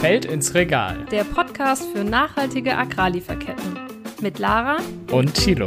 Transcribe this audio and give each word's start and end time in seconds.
Feld 0.00 0.24
ins 0.26 0.54
Regal. 0.54 1.06
Der 1.10 1.24
Podcast 1.24 1.86
für 1.92 2.04
nachhaltige 2.04 2.76
Agrarlieferketten. 2.76 3.78
Mit 4.20 4.38
Lara 4.38 4.76
und 5.10 5.34
Thilo. 5.34 5.66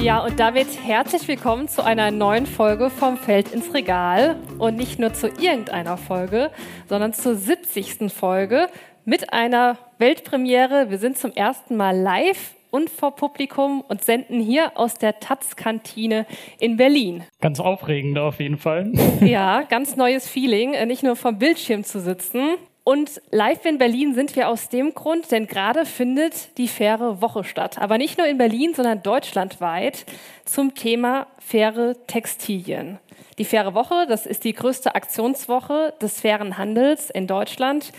Ja, 0.00 0.24
und 0.24 0.40
damit 0.40 0.68
herzlich 0.82 1.26
willkommen 1.28 1.68
zu 1.68 1.84
einer 1.84 2.10
neuen 2.10 2.46
Folge 2.46 2.90
vom 2.90 3.18
Feld 3.18 3.52
ins 3.52 3.74
Regal. 3.74 4.36
Und 4.58 4.76
nicht 4.76 4.98
nur 4.98 5.12
zu 5.12 5.28
irgendeiner 5.28 5.96
Folge, 5.96 6.50
sondern 6.88 7.12
zur 7.12 7.34
70. 7.34 8.12
Folge 8.12 8.68
mit 9.04 9.32
einer 9.32 9.78
Weltpremiere. 9.98 10.86
Wir 10.90 10.98
sind 10.98 11.18
zum 11.18 11.32
ersten 11.32 11.76
Mal 11.76 11.96
live 11.96 12.54
und 12.74 12.90
vor 12.90 13.14
Publikum 13.14 13.82
und 13.82 14.02
senden 14.02 14.40
hier 14.40 14.72
aus 14.76 14.94
der 14.94 15.20
Taz-Kantine 15.20 16.26
in 16.58 16.76
Berlin. 16.76 17.22
Ganz 17.40 17.60
aufregend 17.60 18.18
auf 18.18 18.40
jeden 18.40 18.58
Fall. 18.58 18.90
Ja, 19.20 19.62
ganz 19.62 19.94
neues 19.94 20.28
Feeling, 20.28 20.74
äh, 20.74 20.84
nicht 20.84 21.04
nur 21.04 21.14
vom 21.14 21.38
Bildschirm 21.38 21.84
zu 21.84 22.00
sitzen. 22.00 22.56
Und 22.82 23.22
live 23.30 23.64
in 23.64 23.78
Berlin 23.78 24.12
sind 24.14 24.34
wir 24.34 24.48
aus 24.48 24.68
dem 24.68 24.92
Grund, 24.92 25.30
denn 25.30 25.46
gerade 25.46 25.86
findet 25.86 26.58
die 26.58 26.66
faire 26.66 27.22
Woche 27.22 27.44
statt. 27.44 27.78
Aber 27.78 27.96
nicht 27.96 28.18
nur 28.18 28.26
in 28.26 28.38
Berlin, 28.38 28.74
sondern 28.74 29.02
deutschlandweit 29.02 30.04
zum 30.44 30.74
Thema 30.74 31.28
faire 31.38 31.94
Textilien. 32.08 32.98
Die 33.38 33.44
faire 33.44 33.74
Woche, 33.74 34.06
das 34.08 34.26
ist 34.26 34.42
die 34.42 34.52
größte 34.52 34.96
Aktionswoche 34.96 35.94
des 36.02 36.20
fairen 36.20 36.58
Handels 36.58 37.08
in 37.08 37.28
Deutschland. 37.28 37.92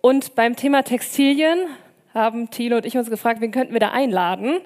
Und 0.00 0.34
beim 0.34 0.56
Thema 0.56 0.82
Textilien 0.82 1.60
haben 2.14 2.50
Thilo 2.50 2.76
und 2.76 2.86
ich 2.86 2.96
uns 2.96 3.10
gefragt, 3.10 3.40
wen 3.40 3.50
könnten 3.50 3.72
wir 3.72 3.80
da 3.80 3.90
einladen? 3.90 4.60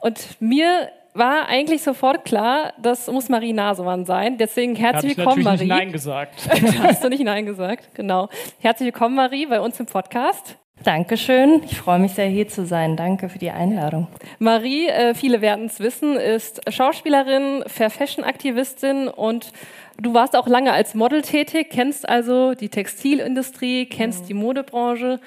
Und 0.00 0.40
mir 0.40 0.88
war 1.14 1.48
eigentlich 1.48 1.82
sofort 1.82 2.24
klar, 2.24 2.74
das 2.80 3.10
muss 3.10 3.28
Marie 3.28 3.52
Nasemann 3.52 4.04
sein. 4.04 4.36
Deswegen 4.38 4.76
herzlich 4.76 5.16
willkommen, 5.16 5.42
Marie. 5.42 5.64
Nicht 5.64 5.68
Nein 5.68 5.92
gesagt. 5.92 6.34
Hast 6.82 7.02
du 7.02 7.08
nicht 7.08 7.24
Nein 7.24 7.46
gesagt? 7.46 7.94
Genau. 7.94 8.28
Herzlich 8.58 8.86
willkommen, 8.86 9.14
Marie, 9.14 9.46
bei 9.46 9.60
uns 9.60 9.80
im 9.80 9.86
Podcast. 9.86 10.56
Dankeschön. 10.82 11.62
Ich 11.64 11.78
freue 11.78 11.98
mich 11.98 12.12
sehr, 12.12 12.26
hier 12.26 12.48
zu 12.48 12.66
sein. 12.66 12.96
Danke 12.96 13.28
für 13.28 13.38
die 13.38 13.50
Einladung. 13.50 14.08
Marie, 14.38 14.88
äh, 14.88 15.14
viele 15.14 15.40
werden 15.40 15.66
es 15.66 15.80
wissen, 15.80 16.16
ist 16.16 16.60
Schauspielerin, 16.72 17.64
Fair 17.66 17.90
Fashion 17.90 18.22
Aktivistin 18.22 19.08
und 19.08 19.52
du 19.98 20.12
warst 20.12 20.36
auch 20.36 20.46
lange 20.46 20.72
als 20.72 20.94
Model 20.94 21.22
tätig, 21.22 21.70
kennst 21.70 22.08
also 22.08 22.54
die 22.54 22.68
Textilindustrie, 22.68 23.86
kennst 23.86 24.24
mhm. 24.24 24.26
die 24.26 24.34
Modebranche 24.34 25.18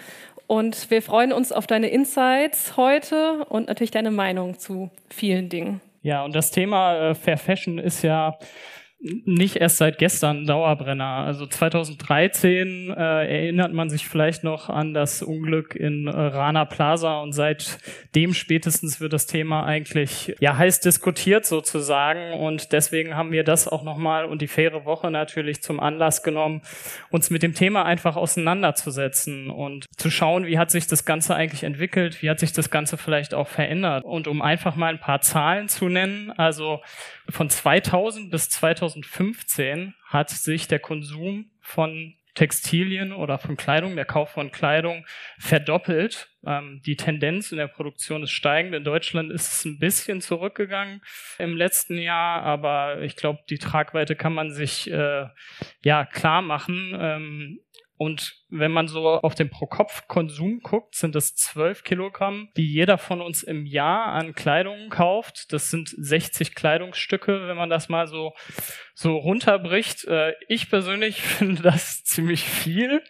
und 0.49 0.89
wir 0.89 1.03
freuen 1.03 1.31
uns 1.31 1.51
auf 1.51 1.67
deine 1.67 1.89
Insights 1.89 2.75
heute 2.75 3.45
und 3.49 3.67
natürlich 3.67 3.91
deine 3.91 4.09
Meinung 4.09 4.57
zu 4.57 4.89
vielen 5.07 5.47
Dingen. 5.47 5.79
Ja, 6.01 6.25
und 6.25 6.33
das 6.33 6.49
Thema 6.49 7.11
äh, 7.11 7.15
Fair 7.15 7.37
Fashion 7.37 7.77
ist 7.77 8.01
ja 8.01 8.35
nicht 9.01 9.55
erst 9.55 9.77
seit 9.77 9.97
gestern 9.97 10.45
Dauerbrenner. 10.45 11.05
Also 11.05 11.45
2013 11.45 12.89
äh, 12.89 12.93
erinnert 12.93 13.71
man 13.71 13.89
sich 13.89 14.05
vielleicht 14.05 14.43
noch 14.43 14.67
an 14.69 14.93
das 14.93 15.21
Unglück 15.21 15.73
in 15.73 16.07
äh, 16.07 16.11
Rana 16.11 16.65
Plaza 16.65 17.21
und 17.21 17.31
seitdem 17.31 18.33
spätestens 18.33 18.99
wird 18.99 19.13
das 19.13 19.25
Thema 19.25 19.63
eigentlich 19.63 20.35
ja 20.41 20.57
heiß 20.57 20.81
diskutiert 20.81 21.45
sozusagen 21.45 22.33
und 22.33 22.73
deswegen 22.73 23.15
haben 23.15 23.31
wir 23.31 23.45
das 23.45 23.69
auch 23.69 23.83
nochmal 23.83 24.25
und 24.25 24.41
die 24.41 24.47
faire 24.47 24.83
Woche 24.83 25.09
natürlich 25.11 25.63
zum 25.63 25.79
Anlass 25.79 26.21
genommen, 26.21 26.61
uns 27.09 27.29
mit 27.29 27.41
dem 27.41 27.53
Thema 27.53 27.85
einfach 27.85 28.17
auseinanderzusetzen 28.17 29.49
und 29.49 29.85
zu 29.95 30.11
schauen, 30.11 30.45
wie 30.45 30.59
hat 30.59 30.71
sich 30.71 30.87
das 30.87 31.05
Ganze 31.05 31.35
eigentlich 31.35 31.63
entwickelt, 31.63 32.21
wie 32.21 32.29
hat 32.29 32.39
sich 32.39 32.51
das 32.51 32.69
Ganze 32.69 32.97
vielleicht 32.97 33.33
auch 33.33 33.47
verändert 33.47 34.03
und 34.03 34.27
um 34.27 34.41
einfach 34.41 34.75
mal 34.75 34.89
ein 34.89 34.99
paar 34.99 35.21
Zahlen 35.21 35.69
zu 35.69 35.87
nennen, 35.87 36.31
also 36.31 36.81
von 37.29 37.49
2000 37.49 38.29
bis 38.31 38.49
2015 38.89 39.93
hat 40.05 40.29
sich 40.29 40.67
der 40.67 40.79
Konsum 40.79 41.51
von 41.61 42.15
Textilien 42.35 43.11
oder 43.11 43.37
von 43.37 43.57
Kleidung, 43.57 43.95
der 43.95 44.05
Kauf 44.05 44.29
von 44.29 44.51
Kleidung 44.51 45.05
verdoppelt. 45.39 46.29
Ähm, 46.45 46.81
die 46.85 46.95
Tendenz 46.95 47.51
in 47.51 47.57
der 47.57 47.67
Produktion 47.67 48.23
ist 48.23 48.31
steigend. 48.31 48.73
In 48.75 48.83
Deutschland 48.83 49.31
ist 49.31 49.51
es 49.51 49.65
ein 49.65 49.79
bisschen 49.79 50.21
zurückgegangen 50.21 51.01
im 51.37 51.57
letzten 51.57 51.97
Jahr, 51.97 52.43
aber 52.43 53.01
ich 53.01 53.15
glaube, 53.15 53.39
die 53.49 53.57
Tragweite 53.57 54.15
kann 54.15 54.33
man 54.33 54.51
sich 54.51 54.89
äh, 54.89 55.25
ja 55.81 56.05
klar 56.05 56.41
machen. 56.41 56.97
Ähm, 56.97 57.59
und 58.01 58.37
wenn 58.49 58.71
man 58.71 58.87
so 58.87 59.05
auf 59.09 59.35
den 59.35 59.49
Pro-Kopf-Konsum 59.49 60.61
guckt, 60.63 60.95
sind 60.95 61.15
das 61.15 61.35
12 61.35 61.83
Kilogramm, 61.83 62.47
die 62.55 62.65
jeder 62.65 62.97
von 62.97 63.19
uns 63.19 63.43
im 63.43 63.65
Jahr 63.65 64.13
an 64.13 64.33
Kleidung 64.33 64.87
kauft. 64.87 65.51
Das 65.51 65.69
sind 65.69 65.89
60 65.89 66.55
Kleidungsstücke, 66.55 67.49
wenn 67.49 67.57
man 67.57 67.69
das 67.69 67.89
mal 67.89 68.07
so, 68.07 68.31
so 68.93 69.17
runterbricht. 69.17 70.05
Äh, 70.05 70.31
ich 70.47 70.69
persönlich 70.69 71.21
finde 71.21 71.61
das 71.61 72.05
ziemlich 72.05 72.45
viel. 72.45 73.03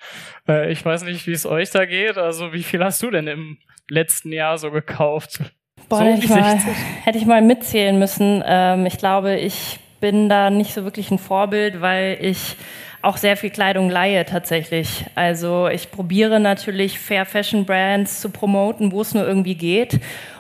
Äh, 0.48 0.72
ich 0.72 0.84
weiß 0.84 1.04
nicht, 1.04 1.28
wie 1.28 1.34
es 1.34 1.46
euch 1.46 1.70
da 1.70 1.86
geht. 1.86 2.18
Also 2.18 2.52
wie 2.52 2.64
viel 2.64 2.84
hast 2.84 3.04
du 3.04 3.12
denn 3.12 3.28
im 3.28 3.60
letzten 3.90 4.32
Jahr 4.32 4.58
so 4.58 4.72
gekauft? 4.72 5.40
Boah, 5.88 6.00
so 6.00 6.06
hätte, 6.06 6.26
ich 6.26 6.30
mal, 6.32 6.58
hätte 7.04 7.18
ich 7.20 7.26
mal 7.28 7.44
mitzählen 7.44 8.00
müssen. 8.00 8.42
Ähm, 8.44 8.88
ich 8.88 8.98
glaube, 8.98 9.36
ich 9.36 9.80
bin 10.00 10.30
da 10.30 10.50
nicht 10.50 10.74
so 10.74 10.84
wirklich 10.84 11.12
ein 11.12 11.20
Vorbild, 11.20 11.80
weil 11.80 12.18
ich 12.22 12.56
auch 13.02 13.18
sehr 13.18 13.38
viel 13.38 13.50
Kleidung 13.50 13.90
leihe 13.90 14.26
tatsächlich. 14.26 15.06
Also 15.16 15.68
ich 15.68 15.92
probiere 15.92 16.40
natürlich 16.40 17.00
Fair 17.00 17.26
Fashion 17.26 17.66
Brands 17.66 18.22
zu 18.22 18.30
promoten, 18.30 18.92
wo 18.92 19.02
es 19.02 19.14
nur 19.14 19.26
irgendwie 19.26 19.56
geht 19.56 20.00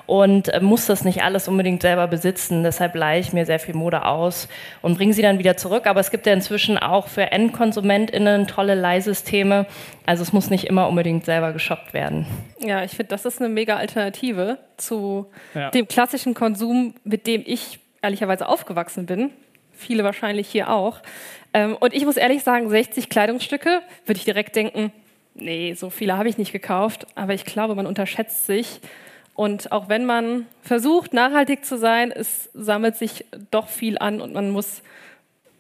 und 0.09 0.49
äh, 0.49 0.59
muss 0.59 0.87
das 0.87 1.05
nicht 1.05 1.21
alles 1.21 1.47
unbedingt 1.47 1.83
selber 1.83 2.07
besitzen. 2.07 2.63
Deshalb 2.63 2.95
leihe 2.95 3.19
ich 3.19 3.31
mir 3.31 3.45
sehr 3.45 3.59
viel 3.59 3.75
Mode 3.75 4.05
aus 4.05 4.49
und 4.81 4.97
bringe 4.97 5.13
sie 5.13 5.21
dann 5.21 5.37
wieder 5.37 5.55
zurück. 5.55 5.85
Aber 5.85 5.99
es 5.99 6.09
gibt 6.09 6.25
ja 6.25 6.33
inzwischen 6.33 6.79
auch 6.79 7.07
für 7.07 7.31
EndkonsumentInnen 7.31 8.47
tolle 8.47 8.73
Leihsysteme. 8.73 9.67
Also 10.07 10.23
es 10.23 10.33
muss 10.33 10.49
nicht 10.49 10.65
immer 10.65 10.89
unbedingt 10.89 11.25
selber 11.25 11.53
geshoppt 11.53 11.93
werden. 11.93 12.25
Ja, 12.59 12.83
ich 12.83 12.91
finde, 12.91 13.09
das 13.09 13.25
ist 13.25 13.39
eine 13.39 13.49
mega 13.49 13.77
Alternative 13.77 14.57
zu 14.77 15.27
ja. 15.53 15.69
dem 15.69 15.87
klassischen 15.87 16.33
Konsum, 16.33 16.95
mit 17.03 17.27
dem 17.27 17.43
ich 17.45 17.79
ehrlicherweise 18.01 18.47
aufgewachsen 18.49 19.05
bin. 19.05 19.29
Viele 19.71 20.03
wahrscheinlich 20.03 20.49
hier 20.49 20.71
auch. 20.71 21.01
Ähm, 21.53 21.75
und 21.79 21.93
ich 21.93 22.05
muss 22.05 22.17
ehrlich 22.17 22.43
sagen, 22.43 22.69
60 22.69 23.09
Kleidungsstücke 23.09 23.81
würde 24.05 24.17
ich 24.17 24.25
direkt 24.25 24.55
denken, 24.55 24.91
nee, 25.35 25.73
so 25.73 25.89
viele 25.89 26.17
habe 26.17 26.29
ich 26.29 26.37
nicht 26.37 26.51
gekauft. 26.51 27.07
Aber 27.15 27.33
ich 27.33 27.45
glaube, 27.45 27.75
man 27.75 27.87
unterschätzt 27.87 28.45
sich. 28.45 28.81
Und 29.33 29.71
auch 29.71 29.87
wenn 29.87 30.05
man 30.05 30.47
versucht, 30.61 31.13
nachhaltig 31.13 31.63
zu 31.63 31.77
sein, 31.77 32.11
es 32.11 32.49
sammelt 32.53 32.97
sich 32.97 33.25
doch 33.51 33.69
viel 33.69 33.97
an 33.97 34.19
und 34.19 34.33
man 34.33 34.51
muss 34.51 34.83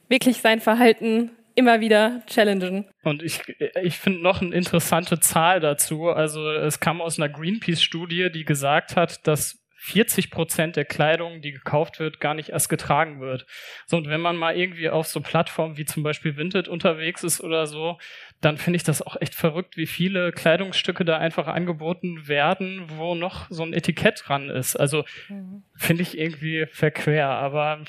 wirklich 0.09 0.41
sein 0.41 0.59
Verhalten 0.59 1.31
immer 1.55 1.79
wieder 1.79 2.21
challengen. 2.27 2.85
Und 3.03 3.23
ich, 3.23 3.41
ich 3.81 3.97
finde 3.97 4.21
noch 4.21 4.41
eine 4.41 4.55
interessante 4.55 5.19
Zahl 5.19 5.59
dazu. 5.59 6.09
Also 6.09 6.49
es 6.51 6.79
kam 6.79 7.01
aus 7.01 7.19
einer 7.19 7.29
Greenpeace-Studie, 7.29 8.31
die 8.31 8.45
gesagt 8.45 8.95
hat, 8.95 9.25
dass 9.27 9.58
40 9.81 10.29
Prozent 10.29 10.75
der 10.75 10.83
Kleidung, 10.83 11.41
die 11.41 11.53
gekauft 11.53 11.99
wird, 11.99 12.19
gar 12.19 12.33
nicht 12.33 12.49
erst 12.49 12.67
getragen 12.67 13.21
wird. 13.21 13.45
So, 13.85 13.95
und 13.97 14.09
wenn 14.09 14.19
man 14.19 14.35
mal 14.35 14.55
irgendwie 14.55 14.89
auf 14.89 15.07
so 15.07 15.21
Plattformen 15.21 15.77
wie 15.77 15.85
zum 15.85 16.03
Beispiel 16.03 16.35
Vinted 16.35 16.67
unterwegs 16.67 17.23
ist 17.23 17.41
oder 17.41 17.65
so, 17.65 17.97
dann 18.41 18.57
finde 18.57 18.77
ich 18.77 18.83
das 18.83 19.01
auch 19.01 19.15
echt 19.21 19.35
verrückt, 19.35 19.77
wie 19.77 19.87
viele 19.87 20.33
Kleidungsstücke 20.33 21.05
da 21.05 21.17
einfach 21.17 21.47
angeboten 21.47 22.27
werden, 22.27 22.83
wo 22.97 23.15
noch 23.15 23.47
so 23.49 23.63
ein 23.63 23.73
Etikett 23.73 24.21
dran 24.27 24.49
ist. 24.49 24.75
Also 24.75 25.05
mhm. 25.29 25.63
finde 25.75 26.03
ich 26.03 26.17
irgendwie 26.17 26.65
verquer, 26.65 27.29
aber 27.29 27.79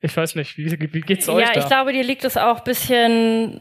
ich 0.00 0.16
weiß 0.16 0.34
nicht, 0.34 0.58
wie, 0.58 0.92
wie 0.92 1.00
geht's 1.00 1.28
euch? 1.28 1.46
Ja, 1.46 1.56
ich 1.56 1.66
glaube, 1.66 1.92
dir 1.92 2.04
liegt 2.04 2.24
es 2.24 2.36
auch 2.36 2.58
ein 2.58 2.64
bisschen 2.64 3.60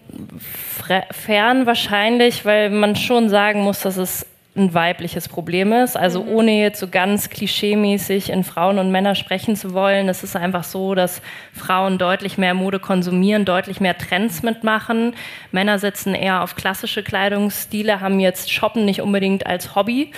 fern 1.12 1.68
wahrscheinlich, 1.68 2.46
weil 2.46 2.72
man 2.72 2.96
schon 2.96 3.30
sagen 3.30 3.62
muss, 3.62 3.81
dass 3.81 3.98
es 3.98 4.25
ein 4.57 4.73
weibliches 4.73 5.28
Problem 5.28 5.72
ist. 5.72 5.95
Also 5.95 6.23
mhm. 6.23 6.29
ohne 6.29 6.62
jetzt 6.62 6.79
so 6.79 6.88
ganz 6.88 7.29
klischeemäßig 7.29 8.29
in 8.29 8.44
Frauen 8.44 8.79
und 8.79 8.91
Männer 8.91 9.16
sprechen 9.16 9.56
zu 9.56 9.73
wollen, 9.73 10.09
es 10.09 10.23
ist 10.23 10.35
einfach 10.35 10.63
so, 10.63 10.95
dass 10.95 11.22
Frauen 11.53 11.97
deutlich 11.97 12.38
mehr 12.38 12.53
Mode 12.53 12.79
konsumieren, 12.79 13.45
deutlich 13.45 13.79
mehr 13.79 13.97
Trends 13.97 14.44
mitmachen. 14.44 15.15
Männer 15.51 15.80
setzen 15.80 16.15
eher 16.15 16.44
auf 16.44 16.56
klassische 16.56 17.04
Kleidungsstile, 17.04 18.01
haben 18.01 18.19
jetzt 18.19 18.51
Shoppen 18.51 18.86
nicht 18.86 19.01
unbedingt 19.01 19.45
als 19.45 19.75
Hobby. 19.75 20.12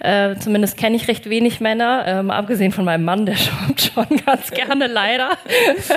Äh, 0.00 0.36
zumindest 0.36 0.76
kenne 0.76 0.96
ich 0.96 1.08
recht 1.08 1.28
wenig 1.28 1.60
Männer, 1.60 2.04
ähm, 2.06 2.30
abgesehen 2.30 2.72
von 2.72 2.84
meinem 2.84 3.04
Mann, 3.04 3.26
der 3.26 3.36
shoppt 3.36 3.92
schon 3.94 4.06
ganz 4.24 4.50
gerne 4.50 4.86
leider. 4.86 5.30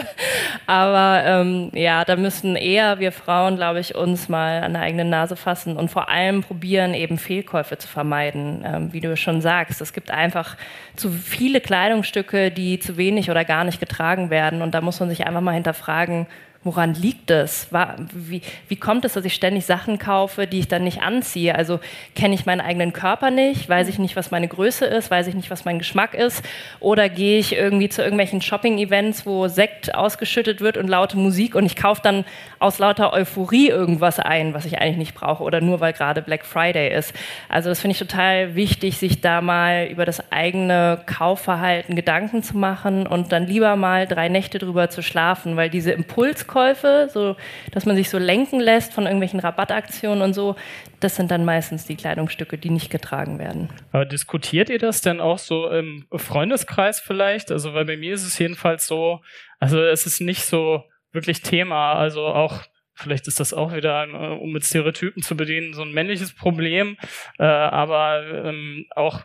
Aber 0.66 1.24
ähm, 1.26 1.72
ja, 1.74 2.06
da 2.06 2.16
müssen 2.16 2.56
eher 2.56 3.00
wir 3.00 3.12
Frauen, 3.12 3.56
glaube 3.56 3.80
ich, 3.80 3.96
uns 3.96 4.30
mal 4.30 4.64
an 4.64 4.74
der 4.74 4.82
eigenen 4.82 5.10
Nase 5.10 5.36
fassen 5.36 5.78
und 5.78 5.90
vor 5.90 6.10
allem 6.10 6.42
probieren, 6.42 6.94
eben 6.94 7.18
Fehlkäufe 7.18 7.78
zu 7.84 7.88
vermeiden. 7.88 8.64
Ähm, 8.66 8.94
wie 8.94 9.00
du 9.00 9.16
schon 9.16 9.42
sagst, 9.42 9.82
es 9.82 9.94
gibt 9.94 10.12
einfach 10.12 10.58
zu 10.96 11.12
viele 11.12 11.62
Kleidungsstücke, 11.62 12.52
die 12.52 12.80
zu 12.80 12.98
wenig 12.98 13.30
oder 13.30 13.46
gar 13.46 13.64
nicht 13.64 13.80
getragen 13.80 14.30
werden. 14.30 14.62
Und 14.62 14.74
da 14.74 14.82
muss 14.82 15.00
man 15.00 15.10
sich 15.10 15.28
einfach 15.28 15.42
mal 15.42 15.54
hinterfragen, 15.54 16.28
woran 16.64 16.94
liegt 16.94 17.30
es? 17.32 17.68
Wie, 18.14 18.42
wie 18.68 18.76
kommt 18.76 19.06
es, 19.06 19.14
dass 19.14 19.26
ich 19.26 19.34
ständig 19.34 19.66
Sachen 19.66 20.00
kaufe, 20.00 20.48
die 20.48 20.60
ich 20.60 20.68
dann 20.68 20.84
nicht 20.84 21.02
anziehe? 21.02 21.56
Also 21.56 21.80
kenne 22.16 22.36
ich 22.36 22.46
meinen 22.46 22.62
eigenen 22.62 22.94
Körper 22.94 23.32
nicht? 23.32 23.68
Weiß 23.68 23.88
ich 23.90 24.00
nicht, 24.00 24.16
was 24.16 24.32
meine 24.32 24.48
Größe 24.48 24.86
ist? 24.86 25.12
Weiß 25.12 25.28
ich 25.28 25.36
nicht, 25.36 25.50
was 25.50 25.66
mein 25.66 25.80
Geschmack 25.80 26.14
ist? 26.14 26.44
Oder 26.80 27.10
gehe 27.10 27.40
ich 27.40 27.56
irgendwie 27.56 27.90
zu 27.90 28.02
irgendwelchen 28.02 28.42
Shopping-Events, 28.42 29.26
wo 29.26 29.48
Sekt 29.48 29.94
ausgeschüttet 29.94 30.62
wird 30.62 30.78
und 30.78 30.88
laute 30.88 31.18
Musik 31.18 31.56
und 31.56 31.66
ich 31.66 31.76
kaufe 31.76 32.02
dann 32.04 32.26
aus 32.60 32.80
lauter 32.80 33.12
Euphorie 33.12 33.68
irgendwas 33.68 34.20
ein, 34.20 34.54
was 34.54 34.66
ich 34.66 34.80
eigentlich 34.80 34.98
nicht 34.98 35.16
brauche 35.16 35.44
oder 35.44 35.60
nur 35.60 35.82
weil 35.82 35.92
gerade 35.92 36.22
Black 36.22 36.46
Friday 36.46 36.96
ist. 36.96 37.14
Also 37.50 37.70
das 37.70 37.82
finde 37.82 37.94
ich 37.94 38.00
total 38.00 38.56
wichtig, 38.56 38.98
sich 38.98 39.20
da 39.20 39.42
mal 39.42 39.88
über 39.88 40.06
das 40.06 40.32
eigene 40.32 41.02
Kaufverhalten 41.06 41.96
Gedanken 41.96 42.42
zu 42.42 42.58
machen 42.58 43.06
und 43.06 43.32
dann 43.34 43.48
lieber 43.48 43.76
mal 43.76 44.08
drei 44.08 44.30
Nächte 44.30 44.60
drüber 44.60 44.90
zu 44.90 45.02
schlafen, 45.02 45.58
weil 45.58 45.70
diese 45.70 45.92
Impuls 45.92 46.48
Impulskäufe, 46.54 47.10
so 47.12 47.36
dass 47.72 47.86
man 47.86 47.96
sich 47.96 48.10
so 48.10 48.18
lenken 48.18 48.60
lässt 48.60 48.94
von 48.94 49.06
irgendwelchen 49.06 49.40
Rabattaktionen 49.40 50.22
und 50.22 50.34
so, 50.34 50.56
das 51.00 51.16
sind 51.16 51.32
dann 51.32 51.46
meistens 51.46 51.86
die 51.86 51.96
Kleidungsstücke, 51.96 52.58
die 52.58 52.70
nicht 52.70 52.90
getragen 52.90 53.40
werden. 53.40 53.70
Aber 53.92 54.06
diskutiert 54.06 54.70
ihr 54.70 54.80
das 54.80 55.02
denn 55.02 55.20
auch 55.20 55.40
so 55.40 55.70
im 55.70 56.06
Freundeskreis 56.16 57.00
vielleicht? 57.00 57.52
Also, 57.52 57.74
weil 57.74 57.86
bei 57.86 57.98
mir 57.98 58.14
ist 58.14 58.26
es 58.26 58.38
jedenfalls 58.38 58.88
so, 58.88 59.22
also 59.60 59.82
es 59.82 60.06
ist 60.06 60.22
nicht 60.22 60.46
so 60.46 60.84
wirklich 61.12 61.42
Thema, 61.42 61.94
also 61.94 62.28
auch 62.28 62.62
Vielleicht 62.96 63.28
ist 63.28 63.40
das 63.40 63.56
auch 63.56 63.74
wieder, 63.74 64.06
äh, 64.06 64.38
um 64.38 64.52
mit 64.52 64.64
Stereotypen 64.66 65.24
zu 65.24 65.36
bedienen, 65.36 65.74
so 65.74 65.82
ein 65.82 65.94
männliches 65.94 66.36
Problem. 66.36 66.96
Äh, 67.40 67.44
aber 67.44 68.24
ähm, 68.46 68.86
auch 68.96 69.22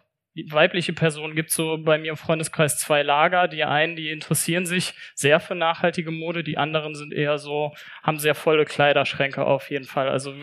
weibliche 0.51 0.93
Personen 0.93 1.35
gibt 1.35 1.51
so 1.51 1.79
bei 1.79 1.99
mir 1.99 2.11
im 2.11 2.17
Freundeskreis 2.17 2.79
zwei 2.79 3.03
Lager. 3.03 3.49
Die 3.49 3.65
einen, 3.65 3.97
die 3.97 4.11
interessieren 4.11 4.67
sich 4.67 4.95
sehr 5.15 5.41
für 5.41 5.55
nachhaltige 5.55 6.11
Mode, 6.11 6.45
die 6.45 6.59
anderen 6.59 6.95
sind 6.95 7.13
eher 7.13 7.39
so, 7.39 7.75
haben 8.03 8.19
sehr 8.19 8.35
volle 8.35 8.65
Kleiderschränke 8.65 9.45
auf 9.45 9.71
jeden 9.71 9.85
Fall. 9.85 10.09
Also 10.09 10.35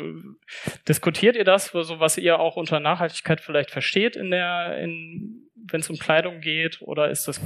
diskutiert 0.87 1.35
ihr 1.35 1.45
das, 1.45 1.67
so 1.67 1.99
was 1.99 2.17
ihr 2.17 2.39
auch 2.39 2.55
unter 2.55 2.79
Nachhaltigkeit 2.79 3.41
vielleicht 3.41 3.71
versteht 3.71 4.15
in 4.15 4.31
der, 4.31 4.77
in 4.77 5.44
wenn 5.71 5.79
es 5.79 5.89
um 5.89 5.97
Kleidung 5.97 6.41
geht? 6.41 6.81
Oder 6.81 7.09
ist 7.09 7.27
das. 7.27 7.41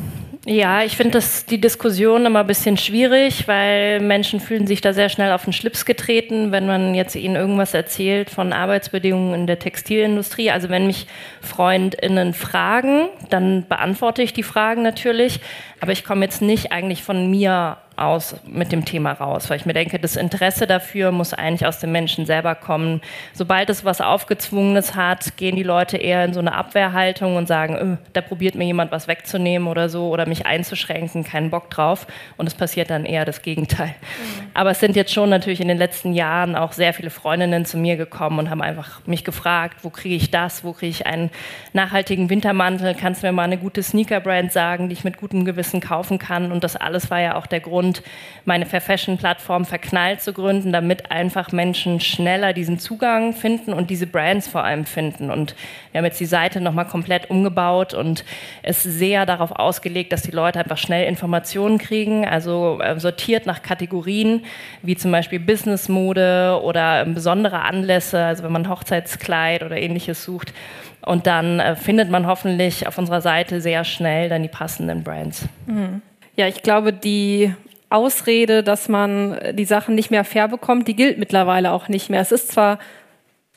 Ja, 0.46 0.84
ich 0.84 0.98
finde 0.98 1.12
das 1.12 1.46
die 1.46 1.60
Diskussion 1.60 2.26
immer 2.26 2.42
ein 2.42 2.48
bisschen 2.48 2.78
schwierig, 2.78 3.48
weil 3.48 4.00
Menschen 4.00 4.40
fühlen 4.40 4.68
sich 4.68 4.82
da 4.82 4.94
sehr 4.94 5.10
schnell 5.10 5.32
auf 5.32 5.44
den 5.44 5.54
Schlips 5.54 5.86
getreten, 5.86 6.52
wenn 6.52 6.68
man 6.68 6.96
jetzt 6.96 7.16
ihnen 7.16 7.36
irgendwas 7.36 7.74
erzählt 7.74 8.30
von 8.30 8.54
Arbeitsbedingungen 8.54 9.42
in 9.42 9.48
der 9.48 9.60
Textilindustrie. 9.60 10.52
Also 10.52 10.70
wenn 10.70 10.88
mich 10.88 11.08
FreundInnen 11.42 12.34
fragen, 12.34 13.10
dann 13.30 13.68
beantworte 13.68 14.22
ich 14.22 14.34
die 14.34 14.44
Fragen 14.44 14.82
natürlich. 14.82 15.40
Aber 15.82 15.92
ich 15.92 16.04
komme 16.04 16.26
jetzt 16.26 16.42
nicht 16.42 16.72
eigentlich 16.72 17.04
von 17.04 17.30
mir 17.30 17.78
aus 18.00 18.36
mit 18.46 18.72
dem 18.72 18.86
Thema 18.86 19.14
raus, 19.14 19.50
weil 19.50 19.58
ich 19.58 19.66
mir 19.66 19.74
denke, 19.74 20.00
das 20.00 20.16
Interesse 20.16 20.68
dafür 20.68 21.12
muss 21.12 21.34
eigentlich 21.34 21.66
aus 21.66 21.80
den 21.80 21.92
Menschen 21.92 22.26
selber 22.26 22.56
kommen. 22.56 23.02
Sobald 23.34 23.70
es 23.70 23.86
was 23.86 24.02
Aufgezwungenes 24.02 24.96
hat, 24.96 25.38
gehen 25.38 25.56
die 25.56 25.64
Leute 25.64 25.98
eher 25.98 26.26
in 26.26 26.34
so 26.34 26.40
eine 26.40 26.54
Abwehrhaltung 26.56 27.36
und 27.36 27.48
sagen, 27.48 27.76
öh, 27.76 27.98
da 28.14 28.22
probiert 28.22 28.56
mir 28.56 28.66
jemand 28.66 28.92
was 28.92 29.08
wegzunehmen 29.08 29.68
oder 29.68 29.90
so 29.90 30.10
oder 30.10 30.26
mich 30.26 30.46
einzuschränken, 30.46 31.24
keinen 31.24 31.50
Bock 31.50 31.70
drauf. 31.70 32.08
Und 32.38 32.48
es 32.48 32.56
passiert 32.56 32.90
dann 32.90 33.06
eher 33.06 33.26
das 33.26 33.42
Gegenteil. 33.42 33.88
Mhm. 33.88 34.48
Aber 34.54 34.72
es 34.72 34.80
sind 34.80 34.96
jetzt 34.96 35.14
schon 35.14 35.30
natürlich 35.30 35.62
in 35.62 35.68
den 35.68 35.78
letzten 35.78 36.14
Jahren 36.14 36.56
auch 36.56 36.72
sehr 36.72 36.94
viele 36.94 37.10
Freundinnen 37.10 37.66
zu 37.66 37.78
mir 37.78 37.98
gekommen 37.98 38.40
und 38.40 38.50
haben 38.50 38.62
einfach 38.62 39.06
mich 39.06 39.24
gefragt, 39.24 39.80
wo 39.84 39.90
kriege 39.90 40.16
ich 40.16 40.32
das, 40.32 40.64
wo 40.64 40.74
kriege 40.74 40.92
ich 40.92 41.08
einen 41.08 41.30
nachhaltigen 41.74 42.30
Wintermantel, 42.30 42.96
kannst 42.96 43.24
du 43.24 43.28
mir 43.28 43.34
mal 43.34 43.44
eine 43.44 43.58
gute 43.58 43.84
Sneaker-Brand 43.84 44.52
sagen, 44.52 44.90
die 44.90 44.94
ich 44.94 45.04
mit 45.04 45.18
gutem 45.18 45.46
Gewissen 45.46 45.82
kaufen 45.82 46.20
kann. 46.20 46.52
Und 46.52 46.64
das 46.64 46.76
alles 46.76 47.10
war 47.12 47.20
ja 47.20 47.36
auch 47.36 47.48
der 47.48 47.60
Grund, 47.60 47.89
und 47.90 48.04
meine 48.46 48.66
Fair 48.66 48.82
Fashion 48.82 49.18
Plattform 49.18 49.66
verknallt 49.66 50.22
zu 50.22 50.34
gründen, 50.34 50.72
damit 50.72 51.12
einfach 51.12 51.52
Menschen 51.52 52.00
schneller 52.00 52.54
diesen 52.54 52.80
Zugang 52.80 53.34
finden 53.34 53.74
und 53.74 53.90
diese 53.90 54.08
Brands 54.08 54.48
vor 54.48 54.64
allem 54.64 54.86
finden. 54.86 55.30
Und 55.30 55.56
wir 55.92 56.00
haben 56.00 56.06
jetzt 56.06 56.20
die 56.20 56.26
Seite 56.26 56.62
nochmal 56.62 56.86
komplett 56.86 57.30
umgebaut 57.30 57.94
und 57.94 58.24
es 58.64 58.84
sehr 58.84 59.26
darauf 59.26 59.52
ausgelegt, 59.52 60.12
dass 60.14 60.22
die 60.22 60.32
Leute 60.32 60.60
einfach 60.60 60.78
schnell 60.78 61.08
Informationen 61.08 61.78
kriegen, 61.80 62.28
also 62.28 62.80
äh, 62.82 63.00
sortiert 63.00 63.46
nach 63.46 63.62
Kategorien, 63.62 64.46
wie 64.84 64.96
zum 64.96 65.12
Beispiel 65.12 65.40
Businessmode 65.40 66.60
oder 66.64 67.06
besondere 67.06 67.62
Anlässe, 67.62 68.24
also 68.24 68.44
wenn 68.44 68.52
man 68.52 68.70
Hochzeitskleid 68.70 69.64
oder 69.64 69.78
ähnliches 69.78 70.24
sucht. 70.24 70.54
Und 71.02 71.28
dann 71.28 71.60
äh, 71.60 71.76
findet 71.76 72.10
man 72.10 72.28
hoffentlich 72.28 72.88
auf 72.88 72.98
unserer 72.98 73.22
Seite 73.22 73.62
sehr 73.62 73.84
schnell 73.84 74.30
dann 74.30 74.44
die 74.44 74.50
passenden 74.50 75.04
Brands. 75.04 75.48
Mhm. 75.66 76.02
Ja, 76.36 76.48
ich 76.48 76.64
glaube, 76.64 76.94
die 76.94 77.54
Ausrede, 77.90 78.64
dass 78.64 78.90
man 78.90 79.40
die 79.54 79.66
Sachen 79.66 79.96
nicht 79.96 80.12
mehr 80.12 80.24
fair 80.24 80.48
bekommt, 80.48 80.88
die 80.88 80.96
gilt 80.96 81.18
mittlerweile 81.18 81.72
auch 81.72 81.88
nicht 81.88 82.10
mehr. 82.10 82.22
Es 82.22 82.32
ist 82.32 82.52
zwar 82.52 82.80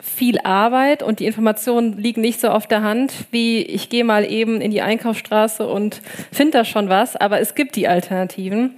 viel 0.02 0.38
Arbeit 0.40 1.02
und 1.02 1.20
die 1.20 1.26
Informationen 1.26 1.96
liegen 1.96 2.22
nicht 2.22 2.40
so 2.40 2.48
auf 2.48 2.66
der 2.66 2.82
Hand, 2.82 3.12
wie 3.30 3.62
ich 3.62 3.88
gehe 3.88 4.04
mal 4.04 4.28
eben 4.28 4.60
in 4.60 4.72
die 4.72 4.82
Einkaufsstraße 4.82 5.66
und 5.66 6.00
finde 6.32 6.58
da 6.58 6.64
schon 6.64 6.88
was, 6.88 7.14
aber 7.14 7.40
es 7.40 7.54
gibt 7.54 7.76
die 7.76 7.86
Alternativen. 7.86 8.74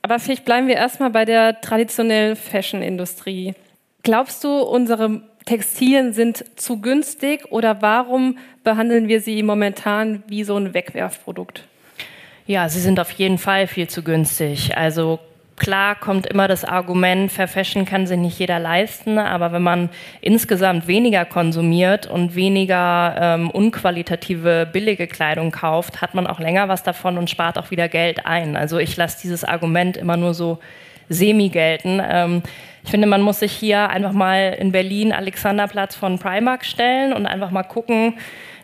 Aber 0.00 0.18
vielleicht 0.18 0.44
bleiben 0.44 0.66
wir 0.66 0.76
erstmal 0.76 1.10
bei 1.10 1.24
der 1.24 1.60
traditionellen 1.60 2.36
Fashion-Industrie. 2.36 3.54
Glaubst 4.02 4.44
du, 4.44 4.60
unsere 4.60 5.20
Textilien 5.44 6.12
sind 6.12 6.44
zu 6.58 6.80
günstig 6.80 7.50
oder 7.50 7.82
warum 7.82 8.38
behandeln 8.64 9.08
wir 9.08 9.20
sie 9.20 9.42
momentan 9.42 10.22
wie 10.26 10.44
so 10.44 10.56
ein 10.56 10.74
Wegwerfprodukt? 10.74 11.64
Ja, 12.48 12.68
sie 12.68 12.80
sind 12.80 13.00
auf 13.00 13.10
jeden 13.10 13.38
Fall 13.38 13.66
viel 13.66 13.88
zu 13.88 14.04
günstig. 14.04 14.76
Also 14.76 15.18
klar 15.56 15.96
kommt 15.96 16.26
immer 16.26 16.46
das 16.46 16.64
Argument, 16.64 17.32
Fair 17.32 17.48
Fashion 17.48 17.84
kann 17.84 18.06
sich 18.06 18.18
nicht 18.18 18.38
jeder 18.38 18.60
leisten, 18.60 19.18
aber 19.18 19.50
wenn 19.50 19.62
man 19.62 19.90
insgesamt 20.20 20.86
weniger 20.86 21.24
konsumiert 21.24 22.06
und 22.06 22.36
weniger 22.36 23.16
ähm, 23.18 23.50
unqualitative, 23.50 24.68
billige 24.72 25.08
Kleidung 25.08 25.50
kauft, 25.50 26.00
hat 26.00 26.14
man 26.14 26.28
auch 26.28 26.38
länger 26.38 26.68
was 26.68 26.84
davon 26.84 27.18
und 27.18 27.28
spart 27.28 27.58
auch 27.58 27.72
wieder 27.72 27.88
Geld 27.88 28.26
ein. 28.26 28.56
Also 28.56 28.78
ich 28.78 28.96
lasse 28.96 29.18
dieses 29.20 29.42
Argument 29.42 29.96
immer 29.96 30.16
nur 30.16 30.32
so 30.32 30.58
semi 31.08 31.48
gelten. 31.48 32.00
Ähm, 32.08 32.42
ich 32.84 32.92
finde, 32.92 33.08
man 33.08 33.22
muss 33.22 33.40
sich 33.40 33.50
hier 33.50 33.90
einfach 33.90 34.12
mal 34.12 34.56
in 34.56 34.70
Berlin 34.70 35.12
Alexanderplatz 35.12 35.96
von 35.96 36.20
Primark 36.20 36.64
stellen 36.64 37.12
und 37.12 37.26
einfach 37.26 37.50
mal 37.50 37.64
gucken, 37.64 38.14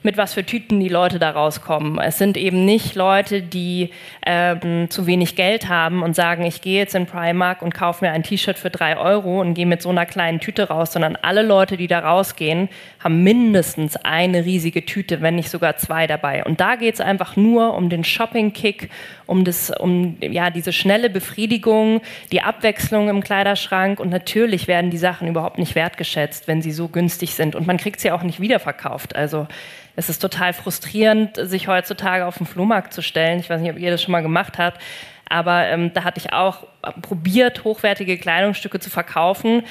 mit 0.03 0.17
was 0.17 0.35
für 0.35 0.45
Tüten 0.45 0.81
die 0.81 0.89
Leute 0.89 1.19
da 1.19 1.31
rauskommen. 1.31 1.99
Es 1.99 2.19
sind 2.19 2.37
eben 2.37 2.65
nicht 2.65 2.95
Leute, 2.95 3.43
die 3.43 3.91
ähm, 4.27 4.91
zu 4.91 5.07
wenig 5.07 5.37
Geld 5.37 5.69
haben 5.69 6.03
und 6.03 6.17
sagen, 6.17 6.45
ich 6.45 6.61
gehe 6.61 6.79
jetzt 6.79 6.95
in 6.95 7.07
Primark 7.07 7.63
und 7.63 7.75
kaufe 7.75 8.05
mir 8.05 8.13
ein 8.13 8.23
T-Shirt 8.23 8.59
für 8.59 8.71
drei 8.71 8.97
Euro 8.97 9.41
und 9.41 9.55
gehe 9.55 9.67
mit 9.67 9.83
so 9.83 9.91
einer 9.91 10.07
kleinen 10.07 10.41
Tüte 10.41 10.69
raus, 10.69 10.93
sondern 10.93 11.17
alle 11.17 11.43
Leute, 11.43 11.77
die 11.77 11.87
da 11.87 12.01
rausgehen, 12.01 12.69
haben 13.03 13.23
mindestens 13.23 13.97
eine 13.97 14.45
riesige 14.45 14.85
Tüte, 14.85 15.21
wenn 15.21 15.37
nicht 15.37 15.51
sogar 15.51 15.77
zwei 15.77 16.07
dabei. 16.07 16.45
Und 16.45 16.61
da 16.61 16.77
geht 16.77 16.95
es 16.95 17.01
einfach 17.01 17.37
nur 17.37 17.75
um 17.75 17.89
den 17.89 18.05
Shopping-Kick, 18.05 18.91
um, 19.27 19.45
das, 19.45 19.71
um 19.71 20.17
ja, 20.21 20.51
diese 20.51 20.73
schnelle 20.73 21.11
Befriedigung, 21.11 22.01
die 22.33 22.43
Abwechslung 22.43 23.09
im 23.09 23.23
Kleiderschrank 23.23 24.01
und 24.01 24.11
natürlich 24.11 24.69
werden 24.69 24.91
die 24.91 24.99
Sachen 24.99 25.29
überhaupt 25.29 25.59
nicht 25.59 25.75
wertgeschätzt, 25.75 26.49
wenn 26.49 26.63
sie 26.63 26.73
so 26.73 26.89
günstig 26.89 27.35
sind 27.35 27.55
und 27.55 27.67
man 27.67 27.77
kriegt 27.77 28.01
sie 28.01 28.11
auch 28.11 28.23
nicht 28.23 28.41
wiederverkauft. 28.41 29.17
Also 29.17 29.47
es 29.97 30.09
ist 30.09 30.21
total 30.21 30.53
frustrierend, 30.53 31.37
sich 31.37 31.69
heutzutage 31.69 32.27
auf 32.27 32.39
den 32.39 32.47
Flohmarkt 32.47 32.93
zu 32.93 33.03
stellen. 33.03 33.41
Ich 33.41 33.51
weiß 33.51 33.61
nicht, 33.61 33.71
ob 33.71 33.79
ihr 33.79 33.91
das 33.91 34.03
schon 34.03 34.13
mal 34.13 34.23
gemacht 34.23 34.59
habt, 34.59 34.81
aber 35.29 35.67
ähm, 35.67 35.93
da 35.93 36.05
hatte 36.05 36.19
ich 36.19 36.33
auch 36.33 36.67
probiert, 37.03 37.65
hochwertige 37.65 38.19
Kleidungsstücke 38.19 38.81
zu 38.81 38.91
verkaufen. 38.91 39.65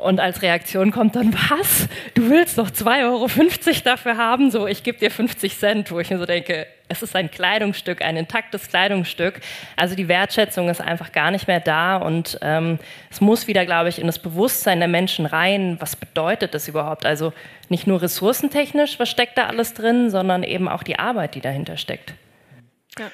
Und 0.00 0.18
als 0.20 0.42
Reaktion 0.42 0.90
kommt 0.90 1.16
dann, 1.16 1.34
was? 1.50 1.88
Du 2.14 2.30
willst 2.30 2.58
doch 2.58 2.70
2,50 2.70 3.04
Euro 3.04 3.28
dafür 3.84 4.16
haben? 4.16 4.50
So, 4.50 4.66
ich 4.66 4.82
gebe 4.82 4.98
dir 4.98 5.10
50 5.10 5.58
Cent, 5.58 5.90
wo 5.90 6.00
ich 6.00 6.10
mir 6.10 6.18
so 6.18 6.26
denke, 6.26 6.66
es 6.88 7.02
ist 7.02 7.14
ein 7.14 7.30
Kleidungsstück, 7.30 8.02
ein 8.02 8.16
intaktes 8.16 8.68
Kleidungsstück. 8.68 9.40
Also 9.76 9.94
die 9.94 10.08
Wertschätzung 10.08 10.68
ist 10.68 10.80
einfach 10.80 11.12
gar 11.12 11.30
nicht 11.30 11.46
mehr 11.46 11.60
da 11.60 11.96
und 11.96 12.38
ähm, 12.42 12.78
es 13.10 13.20
muss 13.20 13.46
wieder, 13.46 13.64
glaube 13.64 13.88
ich, 13.90 14.00
in 14.00 14.06
das 14.06 14.18
Bewusstsein 14.18 14.80
der 14.80 14.88
Menschen 14.88 15.24
rein. 15.26 15.76
Was 15.80 15.94
bedeutet 15.94 16.52
das 16.52 16.66
überhaupt? 16.66 17.06
Also 17.06 17.32
nicht 17.68 17.86
nur 17.86 18.02
ressourcentechnisch, 18.02 18.98
was 18.98 19.08
steckt 19.08 19.38
da 19.38 19.46
alles 19.46 19.74
drin, 19.74 20.10
sondern 20.10 20.42
eben 20.42 20.68
auch 20.68 20.82
die 20.82 20.98
Arbeit, 20.98 21.36
die 21.36 21.40
dahinter 21.40 21.76
steckt. 21.76 22.14
Ja. 22.98 23.10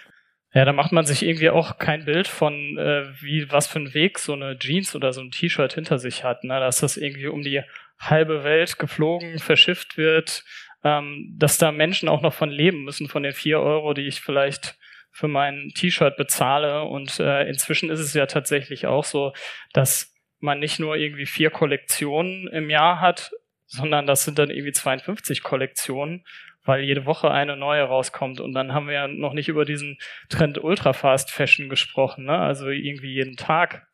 Ja, 0.56 0.64
da 0.64 0.72
macht 0.72 0.90
man 0.90 1.04
sich 1.04 1.22
irgendwie 1.22 1.50
auch 1.50 1.76
kein 1.76 2.06
Bild 2.06 2.26
von, 2.28 2.78
äh, 2.78 3.12
wie 3.20 3.52
was 3.52 3.66
für 3.66 3.78
ein 3.78 3.92
Weg 3.92 4.18
so 4.18 4.32
eine 4.32 4.58
Jeans 4.58 4.96
oder 4.96 5.12
so 5.12 5.20
ein 5.20 5.30
T-Shirt 5.30 5.74
hinter 5.74 5.98
sich 5.98 6.24
hat. 6.24 6.44
Ne? 6.44 6.58
Dass 6.58 6.80
das 6.80 6.96
irgendwie 6.96 7.26
um 7.26 7.42
die 7.42 7.60
halbe 7.98 8.42
Welt 8.42 8.78
geflogen, 8.78 9.38
verschifft 9.38 9.98
wird, 9.98 10.44
ähm, 10.82 11.34
dass 11.36 11.58
da 11.58 11.72
Menschen 11.72 12.08
auch 12.08 12.22
noch 12.22 12.32
von 12.32 12.48
leben 12.48 12.84
müssen, 12.84 13.06
von 13.06 13.22
den 13.22 13.34
vier 13.34 13.60
Euro, 13.60 13.92
die 13.92 14.06
ich 14.06 14.22
vielleicht 14.22 14.78
für 15.10 15.28
mein 15.28 15.72
T-Shirt 15.76 16.16
bezahle. 16.16 16.84
Und 16.84 17.20
äh, 17.20 17.46
inzwischen 17.46 17.90
ist 17.90 18.00
es 18.00 18.14
ja 18.14 18.24
tatsächlich 18.24 18.86
auch 18.86 19.04
so, 19.04 19.34
dass 19.74 20.14
man 20.38 20.58
nicht 20.58 20.80
nur 20.80 20.96
irgendwie 20.96 21.26
vier 21.26 21.50
Kollektionen 21.50 22.48
im 22.48 22.70
Jahr 22.70 23.02
hat, 23.02 23.30
sondern 23.66 24.06
das 24.06 24.24
sind 24.24 24.38
dann 24.38 24.48
irgendwie 24.48 24.72
52 24.72 25.42
Kollektionen, 25.42 26.24
weil 26.66 26.82
jede 26.84 27.06
Woche 27.06 27.30
eine 27.30 27.56
neue 27.56 27.82
rauskommt. 27.82 28.40
Und 28.40 28.52
dann 28.52 28.74
haben 28.74 28.88
wir 28.88 28.94
ja 28.94 29.08
noch 29.08 29.32
nicht 29.32 29.48
über 29.48 29.64
diesen 29.64 29.98
Trend 30.28 30.62
Ultra 30.62 30.92
Fast 30.92 31.30
Fashion 31.30 31.68
gesprochen, 31.68 32.24
ne? 32.26 32.38
also 32.38 32.68
irgendwie 32.68 33.14
jeden 33.14 33.36
Tag 33.36 33.86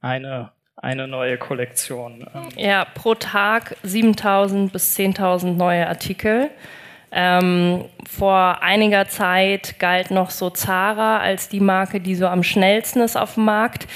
eine, 0.00 0.52
eine 0.76 1.06
neue 1.06 1.36
Kollektion. 1.36 2.26
Ähm, 2.34 2.48
ja, 2.56 2.84
pro 2.84 3.14
Tag 3.14 3.76
7000 3.82 4.72
bis 4.72 4.96
10.000 4.96 5.54
neue 5.54 5.86
Artikel. 5.86 6.50
Ähm, 7.12 7.84
vor 8.08 8.62
einiger 8.62 9.08
Zeit 9.08 9.78
galt 9.78 10.10
noch 10.10 10.30
so 10.30 10.50
Zara 10.50 11.18
als 11.18 11.48
die 11.48 11.60
Marke, 11.60 12.00
die 12.00 12.14
so 12.14 12.26
am 12.26 12.42
schnellsten 12.42 13.00
ist 13.00 13.16
auf 13.16 13.34
dem 13.34 13.44
Markt. 13.46 13.88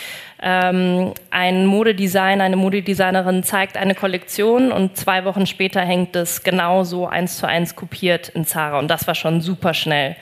Ähm, 0.42 1.14
ein 1.30 1.64
Modedesigner, 1.66 2.44
eine 2.44 2.56
Modedesignerin 2.56 3.44
zeigt 3.44 3.76
eine 3.76 3.94
Kollektion 3.94 4.72
und 4.72 4.96
zwei 4.96 5.24
Wochen 5.24 5.46
später 5.46 5.80
hängt 5.80 6.16
es 6.16 6.42
genauso 6.42 7.06
eins 7.06 7.38
zu 7.38 7.46
eins 7.46 7.76
kopiert 7.76 8.28
in 8.30 8.44
Zara 8.44 8.78
und 8.78 8.88
das 8.88 9.06
war 9.06 9.14
schon 9.14 9.40
super 9.40 9.74
schnell. 9.74 10.16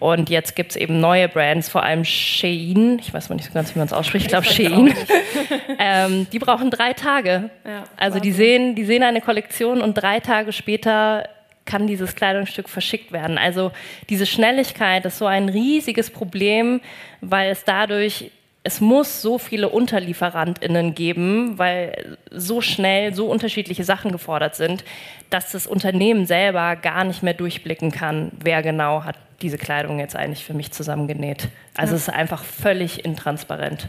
Und 0.00 0.30
jetzt 0.30 0.56
gibt 0.56 0.70
es 0.70 0.76
eben 0.76 0.98
neue 0.98 1.28
Brands, 1.28 1.68
vor 1.68 1.82
allem 1.82 2.06
Shein. 2.06 2.98
Ich 3.00 3.12
weiß 3.12 3.28
mal 3.28 3.36
nicht 3.36 3.48
so 3.48 3.52
ganz, 3.52 3.74
wie 3.74 3.78
man 3.78 3.86
es 3.86 3.92
ausspricht. 3.92 4.24
Ich 4.24 4.30
glaube 4.30 4.46
Shein. 4.46 4.94
ähm, 5.78 6.26
die 6.32 6.38
brauchen 6.38 6.70
drei 6.70 6.94
Tage. 6.94 7.50
Ja, 7.66 7.84
also 7.98 8.18
die 8.18 8.32
sehen, 8.32 8.74
die 8.74 8.86
sehen 8.86 9.02
eine 9.02 9.20
Kollektion 9.20 9.82
und 9.82 9.92
drei 9.94 10.20
Tage 10.20 10.52
später 10.52 11.28
kann 11.64 11.86
dieses 11.86 12.14
Kleidungsstück 12.14 12.68
verschickt 12.68 13.12
werden. 13.12 13.38
Also 13.38 13.72
diese 14.08 14.26
Schnelligkeit 14.26 15.04
ist 15.04 15.18
so 15.18 15.26
ein 15.26 15.48
riesiges 15.48 16.10
Problem, 16.10 16.80
weil 17.20 17.50
es 17.50 17.64
dadurch 17.64 18.30
es 18.62 18.80
muss 18.80 19.22
so 19.22 19.38
viele 19.38 19.70
UnterlieferantInnen 19.70 20.94
geben, 20.94 21.58
weil 21.58 22.18
so 22.30 22.60
schnell 22.60 23.14
so 23.14 23.26
unterschiedliche 23.26 23.84
Sachen 23.84 24.12
gefordert 24.12 24.54
sind, 24.54 24.84
dass 25.30 25.52
das 25.52 25.66
Unternehmen 25.66 26.26
selber 26.26 26.76
gar 26.76 27.04
nicht 27.04 27.22
mehr 27.22 27.32
durchblicken 27.32 27.90
kann, 27.90 28.32
wer 28.38 28.62
genau 28.62 29.04
hat 29.04 29.16
diese 29.40 29.56
Kleidung 29.56 29.98
jetzt 29.98 30.14
eigentlich 30.14 30.44
für 30.44 30.52
mich 30.52 30.72
zusammengenäht. 30.72 31.48
Also 31.74 31.92
ja. 31.92 31.96
es 31.96 32.08
ist 32.08 32.14
einfach 32.14 32.44
völlig 32.44 33.04
intransparent 33.04 33.88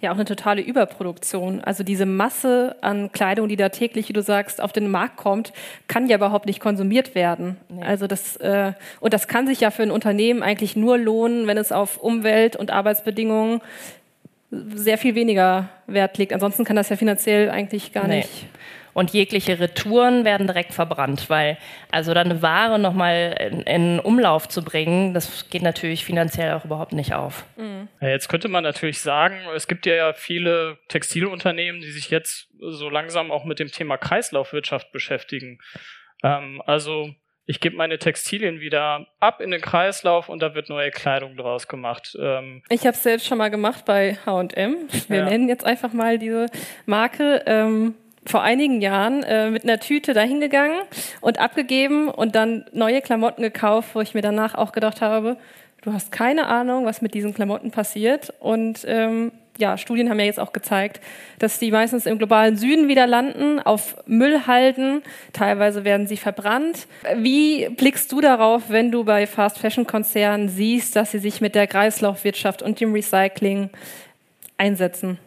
ja 0.00 0.10
auch 0.10 0.16
eine 0.16 0.24
totale 0.24 0.62
Überproduktion. 0.62 1.62
Also 1.62 1.84
diese 1.84 2.06
Masse 2.06 2.76
an 2.80 3.12
Kleidung, 3.12 3.48
die 3.48 3.56
da 3.56 3.68
täglich, 3.68 4.08
wie 4.08 4.12
du 4.12 4.22
sagst, 4.22 4.60
auf 4.60 4.72
den 4.72 4.90
Markt 4.90 5.16
kommt, 5.16 5.52
kann 5.88 6.08
ja 6.08 6.16
überhaupt 6.16 6.46
nicht 6.46 6.60
konsumiert 6.60 7.14
werden. 7.14 7.56
Nee. 7.68 7.82
Also 7.82 8.06
das 8.06 8.36
äh, 8.36 8.72
und 9.00 9.14
das 9.14 9.28
kann 9.28 9.46
sich 9.46 9.60
ja 9.60 9.70
für 9.70 9.82
ein 9.82 9.90
Unternehmen 9.90 10.42
eigentlich 10.42 10.76
nur 10.76 10.98
lohnen, 10.98 11.46
wenn 11.46 11.58
es 11.58 11.72
auf 11.72 11.98
Umwelt 11.98 12.56
und 12.56 12.70
Arbeitsbedingungen 12.70 13.60
sehr 14.50 14.98
viel 14.98 15.14
weniger 15.14 15.68
Wert 15.86 16.18
legt. 16.18 16.32
Ansonsten 16.32 16.64
kann 16.64 16.76
das 16.76 16.88
ja 16.88 16.96
finanziell 16.96 17.50
eigentlich 17.50 17.92
gar 17.92 18.06
nee. 18.06 18.18
nicht 18.18 18.46
und 18.94 19.10
jegliche 19.10 19.58
Retouren 19.58 20.24
werden 20.24 20.46
direkt 20.46 20.72
verbrannt, 20.74 21.28
weil 21.28 21.58
also 21.90 22.14
dann 22.14 22.30
eine 22.30 22.42
Ware 22.42 22.78
nochmal 22.78 23.36
in, 23.38 23.60
in 23.62 24.00
Umlauf 24.00 24.48
zu 24.48 24.62
bringen, 24.62 25.14
das 25.14 25.48
geht 25.50 25.62
natürlich 25.62 26.04
finanziell 26.04 26.52
auch 26.54 26.64
überhaupt 26.64 26.92
nicht 26.92 27.14
auf. 27.14 27.44
Mhm. 27.56 27.88
Ja, 28.00 28.08
jetzt 28.08 28.28
könnte 28.28 28.48
man 28.48 28.64
natürlich 28.64 29.00
sagen, 29.00 29.40
es 29.54 29.68
gibt 29.68 29.86
ja 29.86 30.12
viele 30.12 30.78
Textilunternehmen, 30.88 31.80
die 31.80 31.90
sich 31.90 32.10
jetzt 32.10 32.48
so 32.58 32.88
langsam 32.88 33.30
auch 33.30 33.44
mit 33.44 33.58
dem 33.58 33.68
Thema 33.68 33.96
Kreislaufwirtschaft 33.96 34.92
beschäftigen. 34.92 35.58
Ähm, 36.22 36.62
also 36.66 37.10
ich 37.44 37.60
gebe 37.60 37.76
meine 37.76 37.98
Textilien 37.98 38.60
wieder 38.60 39.06
ab 39.18 39.40
in 39.40 39.50
den 39.50 39.60
Kreislauf 39.60 40.28
und 40.28 40.40
da 40.40 40.54
wird 40.54 40.68
neue 40.68 40.90
Kleidung 40.90 41.36
draus 41.36 41.66
gemacht. 41.66 42.16
Ähm 42.20 42.62
ich 42.68 42.82
habe 42.82 42.94
es 42.94 43.02
selbst 43.02 43.26
schon 43.26 43.38
mal 43.38 43.50
gemacht 43.50 43.84
bei 43.84 44.16
H&M. 44.24 44.88
Wir 45.08 45.18
ja. 45.18 45.24
nennen 45.24 45.48
jetzt 45.48 45.64
einfach 45.64 45.92
mal 45.92 46.18
diese 46.18 46.46
Marke. 46.86 47.42
Ähm, 47.46 47.94
vor 48.24 48.42
einigen 48.42 48.80
Jahren 48.80 49.22
äh, 49.22 49.50
mit 49.50 49.64
einer 49.64 49.80
Tüte 49.80 50.14
dahingegangen 50.14 50.80
und 51.20 51.38
abgegeben 51.38 52.08
und 52.08 52.34
dann 52.34 52.64
neue 52.72 53.00
Klamotten 53.00 53.42
gekauft, 53.42 53.90
wo 53.94 54.00
ich 54.00 54.14
mir 54.14 54.22
danach 54.22 54.54
auch 54.54 54.72
gedacht 54.72 55.00
habe, 55.00 55.36
du 55.82 55.92
hast 55.92 56.12
keine 56.12 56.46
Ahnung, 56.46 56.84
was 56.84 57.02
mit 57.02 57.14
diesen 57.14 57.34
Klamotten 57.34 57.70
passiert. 57.70 58.32
Und 58.38 58.84
ähm, 58.86 59.32
ja, 59.58 59.76
Studien 59.76 60.08
haben 60.08 60.18
ja 60.18 60.26
jetzt 60.26 60.40
auch 60.40 60.52
gezeigt, 60.52 61.00
dass 61.38 61.58
die 61.58 61.70
meistens 61.70 62.06
im 62.06 62.18
globalen 62.18 62.56
Süden 62.56 62.88
wieder 62.88 63.06
landen, 63.06 63.58
auf 63.60 63.96
Müllhalden. 64.06 65.02
Teilweise 65.32 65.84
werden 65.84 66.06
sie 66.06 66.16
verbrannt. 66.16 66.86
Wie 67.16 67.68
blickst 67.68 68.10
du 68.12 68.20
darauf, 68.20 68.70
wenn 68.70 68.90
du 68.90 69.04
bei 69.04 69.26
Fast 69.26 69.58
Fashion 69.58 69.86
Konzernen 69.86 70.48
siehst, 70.48 70.96
dass 70.96 71.10
sie 71.10 71.18
sich 71.18 71.40
mit 71.40 71.54
der 71.54 71.66
Kreislaufwirtschaft 71.66 72.62
und 72.62 72.80
dem 72.80 72.92
Recycling 72.94 73.70
einsetzen? 74.56 75.18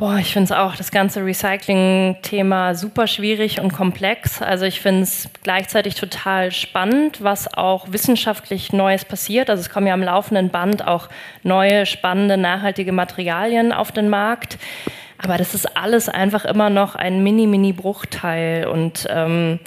Boah, 0.00 0.16
ich 0.16 0.32
finde 0.32 0.44
es 0.44 0.52
auch 0.52 0.76
das 0.76 0.92
ganze 0.92 1.22
Recycling-Thema 1.22 2.74
super 2.74 3.06
schwierig 3.06 3.60
und 3.60 3.70
komplex. 3.70 4.40
Also 4.40 4.64
ich 4.64 4.80
finde 4.80 5.02
es 5.02 5.28
gleichzeitig 5.42 5.94
total 5.94 6.52
spannend, 6.52 7.22
was 7.22 7.52
auch 7.52 7.92
wissenschaftlich 7.92 8.72
Neues 8.72 9.04
passiert. 9.04 9.50
Also 9.50 9.60
es 9.60 9.68
kommen 9.68 9.86
ja 9.86 9.92
am 9.92 10.02
laufenden 10.02 10.48
Band 10.48 10.88
auch 10.88 11.10
neue, 11.42 11.84
spannende, 11.84 12.38
nachhaltige 12.38 12.92
Materialien 12.92 13.74
auf 13.74 13.92
den 13.92 14.08
Markt. 14.08 14.56
Aber 15.18 15.36
das 15.36 15.54
ist 15.54 15.76
alles 15.76 16.08
einfach 16.08 16.46
immer 16.46 16.70
noch 16.70 16.94
ein 16.94 17.22
Mini-Mini-Bruchteil 17.22 18.68
und 18.68 19.06
ähm, 19.10 19.58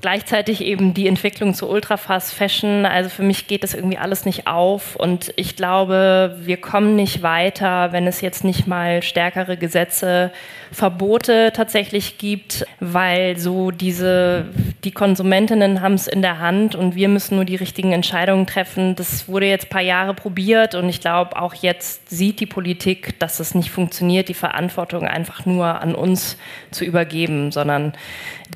gleichzeitig 0.00 0.62
eben 0.62 0.94
die 0.94 1.08
Entwicklung 1.08 1.54
zu 1.54 1.68
Ultrafast 1.68 2.32
Fashion. 2.32 2.86
Also 2.86 3.10
für 3.10 3.22
mich 3.22 3.46
geht 3.46 3.62
das 3.62 3.74
irgendwie 3.74 3.98
alles 3.98 4.24
nicht 4.24 4.46
auf 4.46 4.96
und 4.96 5.32
ich 5.36 5.56
glaube, 5.56 6.36
wir 6.40 6.56
kommen 6.58 6.96
nicht 6.96 7.22
weiter, 7.22 7.92
wenn 7.92 8.06
es 8.06 8.20
jetzt 8.20 8.44
nicht 8.44 8.66
mal 8.66 9.02
stärkere 9.02 9.56
Gesetze, 9.56 10.32
Verbote 10.70 11.52
tatsächlich 11.54 12.18
gibt, 12.18 12.66
weil 12.80 13.38
so 13.38 13.70
diese, 13.70 14.46
die 14.84 14.92
Konsumentinnen 14.92 15.80
haben 15.80 15.94
es 15.94 16.06
in 16.06 16.22
der 16.22 16.38
Hand 16.38 16.74
und 16.74 16.94
wir 16.94 17.08
müssen 17.08 17.34
nur 17.34 17.44
die 17.44 17.56
richtigen 17.56 17.92
Entscheidungen 17.92 18.46
treffen. 18.46 18.94
Das 18.94 19.28
wurde 19.28 19.46
jetzt 19.46 19.66
ein 19.66 19.70
paar 19.70 19.82
Jahre 19.82 20.14
probiert 20.14 20.74
und 20.74 20.88
ich 20.88 21.00
glaube, 21.00 21.40
auch 21.40 21.54
jetzt 21.54 22.08
sieht 22.08 22.38
die 22.38 22.46
Politik, 22.46 23.18
dass 23.18 23.40
es 23.40 23.54
nicht 23.54 23.70
funktioniert, 23.70 24.28
die 24.28 24.34
Verantwortung 24.34 25.06
einfach 25.06 25.46
nur 25.46 25.80
an 25.80 25.94
uns 25.94 26.38
zu 26.70 26.84
übergeben, 26.84 27.50
sondern 27.50 27.92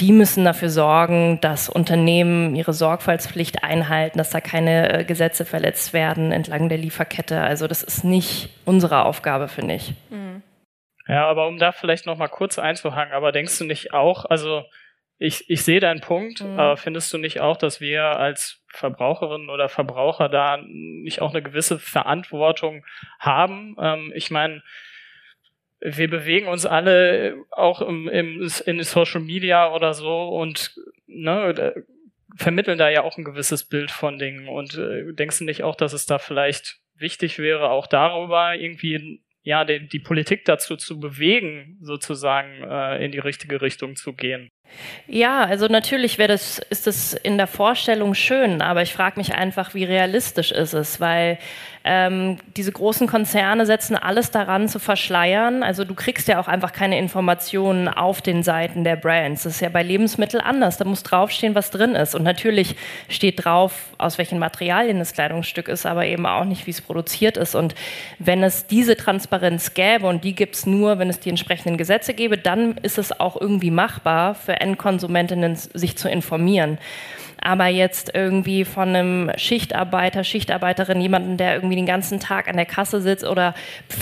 die 0.00 0.12
müssen 0.12 0.45
dafür 0.45 0.71
sorgen, 0.71 1.41
dass 1.41 1.69
Unternehmen 1.69 2.55
ihre 2.55 2.73
Sorgfaltspflicht 2.73 3.64
einhalten, 3.64 4.19
dass 4.19 4.31
da 4.31 4.41
keine 4.41 5.00
äh, 5.00 5.05
Gesetze 5.05 5.45
verletzt 5.45 5.93
werden 5.93 6.33
entlang 6.33 6.69
der 6.69 6.79
Lieferkette. 6.79 7.41
Also 7.41 7.67
das 7.67 7.83
ist 7.83 8.05
nicht 8.05 8.49
unsere 8.64 9.05
Aufgabe, 9.05 9.49
finde 9.49 9.75
ich. 9.75 9.95
Mhm. 10.11 10.43
Ja, 11.09 11.26
aber 11.26 11.49
um 11.49 11.59
da 11.59 11.73
vielleicht 11.73 12.07
noch 12.07 12.17
mal 12.17 12.29
kurz 12.29 12.59
einzuhaken, 12.59 13.12
aber 13.12 13.33
denkst 13.33 13.59
du 13.59 13.64
nicht 13.64 13.93
auch, 13.93 14.25
also 14.25 14.62
ich, 15.23 15.49
ich 15.49 15.62
sehe 15.62 15.79
deinen 15.79 16.00
Punkt, 16.00 16.43
mhm. 16.43 16.59
aber 16.59 16.76
findest 16.76 17.12
du 17.12 17.19
nicht 17.19 17.41
auch, 17.41 17.57
dass 17.57 17.81
wir 17.81 18.02
als 18.02 18.64
Verbraucherinnen 18.69 19.50
oder 19.50 19.69
Verbraucher 19.69 20.29
da 20.29 20.59
nicht 20.67 21.23
auch 21.23 21.31
eine 21.31 21.43
gewisse 21.43 21.79
Verantwortung 21.79 22.85
haben? 23.21 23.76
Ähm, 23.81 24.12
ich 24.17 24.31
meine, 24.31 24.62
wir 25.81 26.11
bewegen 26.11 26.49
uns 26.49 26.67
alle 26.67 27.37
auch 27.50 27.83
im, 27.83 28.09
im, 28.09 28.49
in 28.67 28.83
Social 28.83 29.21
Media 29.21 29.73
oder 29.73 29.95
so 29.95 30.29
und 30.29 30.75
ne, 31.07 31.75
vermitteln 32.37 32.79
da 32.79 32.88
ja 32.88 33.02
auch 33.02 33.17
ein 33.17 33.25
gewisses 33.25 33.64
Bild 33.64 33.91
von 33.91 34.19
Dingen. 34.19 34.49
Und 34.49 34.76
äh, 34.76 35.12
denkst 35.12 35.38
du 35.38 35.45
nicht 35.45 35.62
auch, 35.62 35.76
dass 35.76 35.93
es 35.93 36.07
da 36.07 36.19
vielleicht 36.19 36.79
wichtig 36.97 37.38
wäre, 37.38 37.71
auch 37.71 37.87
darüber 37.87 38.55
irgendwie 38.55 39.23
ja 39.43 39.64
die, 39.64 39.88
die 39.88 39.99
Politik 40.00 40.45
dazu 40.45 40.76
zu 40.76 40.99
bewegen, 40.99 41.79
sozusagen 41.81 42.62
äh, 42.62 43.05
in 43.05 43.12
die 43.12 43.19
richtige 43.19 43.61
Richtung 43.61 43.97
zu 43.97 44.14
gehen? 44.14 44.50
Ja, 45.07 45.45
also 45.45 45.67
natürlich 45.67 46.17
das, 46.17 46.59
ist 46.59 46.87
es 46.87 47.14
in 47.14 47.37
der 47.37 47.47
Vorstellung 47.47 48.14
schön, 48.14 48.62
aber 48.62 48.83
ich 48.83 48.93
frage 48.93 49.19
mich 49.19 49.35
einfach, 49.35 49.75
wie 49.75 49.85
realistisch 49.85 50.52
ist 50.52 50.73
es, 50.73 51.00
weil 51.00 51.38
ähm, 51.85 52.38
diese 52.57 52.71
großen 52.71 53.09
Konzerne 53.09 53.67
setzen 53.67 53.97
alles 53.97 54.31
daran 54.31 54.69
zu 54.69 54.79
verschleiern. 54.79 55.62
Also 55.62 55.85
du 55.85 55.95
kriegst 55.95 56.29
ja 56.29 56.38
auch 56.38 56.47
einfach 56.47 56.73
keine 56.73 56.99
Informationen 56.99 57.88
auf 57.88 58.23
den 58.23 58.43
Seiten 58.45 58.85
der 58.85 58.97
Brands. 58.97 59.43
Das 59.43 59.55
ist 59.55 59.61
ja 59.61 59.69
bei 59.69 59.83
Lebensmitteln 59.83 60.43
anders. 60.43 60.76
Da 60.76 60.85
muss 60.85 61.02
draufstehen, 61.02 61.55
was 61.55 61.71
drin 61.71 61.95
ist. 61.97 62.14
Und 62.14 62.23
natürlich 62.23 62.76
steht 63.09 63.45
drauf, 63.45 63.73
aus 63.99 64.19
welchen 64.19 64.38
Materialien 64.38 65.00
das 65.00 65.12
Kleidungsstück 65.12 65.69
ist, 65.69 65.85
aber 65.85 66.07
eben 66.07 66.25
auch 66.25 66.45
nicht, 66.45 66.67
wie 66.67 66.71
es 66.71 66.81
produziert 66.81 67.37
ist. 67.37 67.57
Und 67.57 67.75
wenn 68.21 68.45
es 68.45 68.67
diese 68.67 68.97
Transparenz 68.97 69.75
gäbe, 69.75 70.07
und 70.07 70.23
die 70.23 70.35
gibt 70.35 70.55
es 70.55 70.67
nur, 70.67 71.00
wenn 71.00 71.11
es 71.11 71.19
die 71.19 71.31
entsprechenden 71.31 71.79
Gesetze 71.79 72.14
gäbe, 72.14 72.38
dann 72.38 72.76
ist 72.79 72.99
es 72.99 73.19
auch 73.19 73.41
irgendwie 73.41 73.73
machbar 73.73 74.37
für 74.37 74.61
Endkonsumentinnen, 74.62 75.57
sich 75.57 75.97
zu 75.97 76.09
informieren. 76.09 76.78
Aber 77.45 77.66
jetzt 77.66 78.12
irgendwie 78.14 78.64
von 78.64 78.90
einem 78.90 79.33
Schichtarbeiter, 79.37 80.23
Schichtarbeiterin, 80.23 81.00
jemanden, 81.00 81.37
der 81.37 81.54
irgendwie 81.54 81.75
den 81.75 81.87
ganzen 81.87 82.21
Tag 82.21 82.49
an 82.49 82.57
der 82.57 82.66
Kasse 82.66 83.00
sitzt 83.00 83.25
oder 83.25 83.54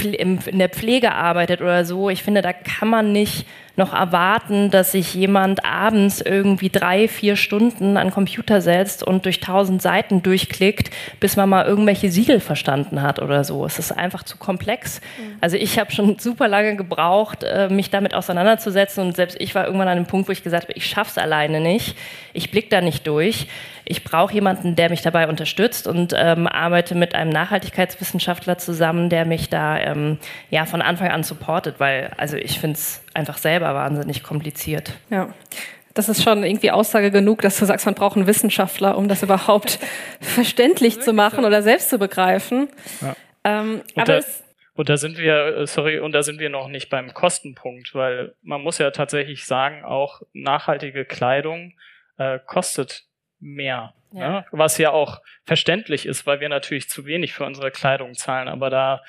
in 0.02 0.38
der 0.58 0.68
Pflege 0.68 1.12
arbeitet 1.12 1.62
oder 1.62 1.86
so, 1.86 2.10
ich 2.10 2.22
finde, 2.22 2.42
da 2.42 2.52
kann 2.52 2.88
man 2.88 3.12
nicht 3.12 3.46
noch 3.76 3.92
erwarten, 3.92 4.70
dass 4.70 4.92
sich 4.92 5.14
jemand 5.14 5.64
abends 5.64 6.20
irgendwie 6.20 6.70
drei, 6.70 7.08
vier 7.08 7.36
Stunden 7.36 7.96
an 7.96 8.10
Computer 8.10 8.60
setzt 8.60 9.02
und 9.02 9.24
durch 9.24 9.40
tausend 9.40 9.82
Seiten 9.82 10.22
durchklickt, 10.22 10.90
bis 11.20 11.36
man 11.36 11.48
mal 11.48 11.66
irgendwelche 11.66 12.10
Siegel 12.10 12.40
verstanden 12.40 13.02
hat 13.02 13.20
oder 13.20 13.44
so. 13.44 13.64
Es 13.64 13.78
ist 13.78 13.92
einfach 13.92 14.22
zu 14.22 14.36
komplex. 14.36 15.00
Also 15.40 15.56
ich 15.56 15.78
habe 15.78 15.92
schon 15.92 16.18
super 16.20 16.48
lange 16.48 16.76
gebraucht, 16.76 17.42
äh, 17.42 17.68
mich 17.68 17.90
damit 17.90 18.14
auseinanderzusetzen 18.14 19.04
und 19.04 19.16
selbst 19.16 19.36
ich 19.40 19.54
war 19.54 19.66
irgendwann 19.66 19.88
an 19.88 19.96
einem 19.96 20.06
Punkt, 20.06 20.28
wo 20.28 20.32
ich 20.32 20.42
gesagt 20.42 20.64
habe, 20.64 20.74
ich 20.74 20.86
schaff's 20.86 21.18
alleine 21.18 21.60
nicht, 21.60 21.96
ich 22.32 22.50
blick 22.50 22.70
da 22.70 22.80
nicht 22.80 23.06
durch. 23.06 23.46
Ich 23.84 24.04
brauche 24.04 24.32
jemanden, 24.32 24.76
der 24.76 24.88
mich 24.88 25.02
dabei 25.02 25.26
unterstützt 25.26 25.88
und 25.88 26.14
ähm, 26.16 26.46
arbeite 26.46 26.94
mit 26.94 27.16
einem 27.16 27.30
Nachhaltigkeitswissenschaftler 27.32 28.56
zusammen, 28.56 29.08
der 29.08 29.24
mich 29.24 29.48
da 29.48 29.78
ähm, 29.78 30.18
ja 30.48 30.64
von 30.64 30.80
Anfang 30.80 31.08
an 31.08 31.24
supportet, 31.24 31.76
weil 31.78 32.12
also 32.16 32.36
ich 32.36 32.60
finde 32.60 32.76
es 32.76 33.02
einfach 33.14 33.38
selber 33.38 33.74
wahnsinnig 33.74 34.22
kompliziert. 34.22 34.92
Ja. 35.10 35.34
Das 35.94 36.08
ist 36.08 36.22
schon 36.22 36.44
irgendwie 36.44 36.70
Aussage 36.70 37.10
genug, 37.10 37.42
dass 37.42 37.58
du 37.58 37.64
sagst, 37.64 37.84
man 37.84 37.96
braucht 37.96 38.16
einen 38.16 38.28
Wissenschaftler, 38.28 38.96
um 38.96 39.08
das 39.08 39.22
überhaupt 39.22 39.80
verständlich 40.20 41.00
zu 41.00 41.12
machen 41.12 41.44
oder 41.44 41.62
selbst 41.62 41.90
zu 41.90 41.98
begreifen. 41.98 42.68
Ja. 43.00 43.16
Ähm, 43.42 43.82
aber 43.96 44.18
es 44.18 44.44
und 44.80 44.88
da 44.88 44.96
sind 44.96 45.18
wir, 45.18 45.58
äh, 45.58 45.66
sorry, 45.66 45.98
und 45.98 46.12
da 46.12 46.22
sind 46.22 46.38
wir 46.38 46.48
noch 46.48 46.68
nicht 46.68 46.88
beim 46.88 47.12
Kostenpunkt, 47.12 47.94
weil 47.94 48.34
man 48.40 48.62
muss 48.62 48.78
ja 48.78 48.90
tatsächlich 48.90 49.44
sagen, 49.44 49.84
auch 49.84 50.22
nachhaltige 50.32 51.04
Kleidung 51.04 51.74
äh, 52.16 52.38
kostet 52.46 53.04
mehr. 53.40 53.94
Ja. 54.12 54.28
Ne? 54.28 54.44
Was 54.50 54.78
ja 54.78 54.90
auch 54.90 55.20
verständlich 55.44 56.06
ist, 56.06 56.26
weil 56.26 56.40
wir 56.40 56.48
natürlich 56.48 56.88
zu 56.88 57.06
wenig 57.06 57.32
für 57.32 57.44
unsere 57.44 57.70
Kleidung 57.70 58.14
zahlen. 58.14 58.48
Aber 58.48 58.70
da 58.70 59.02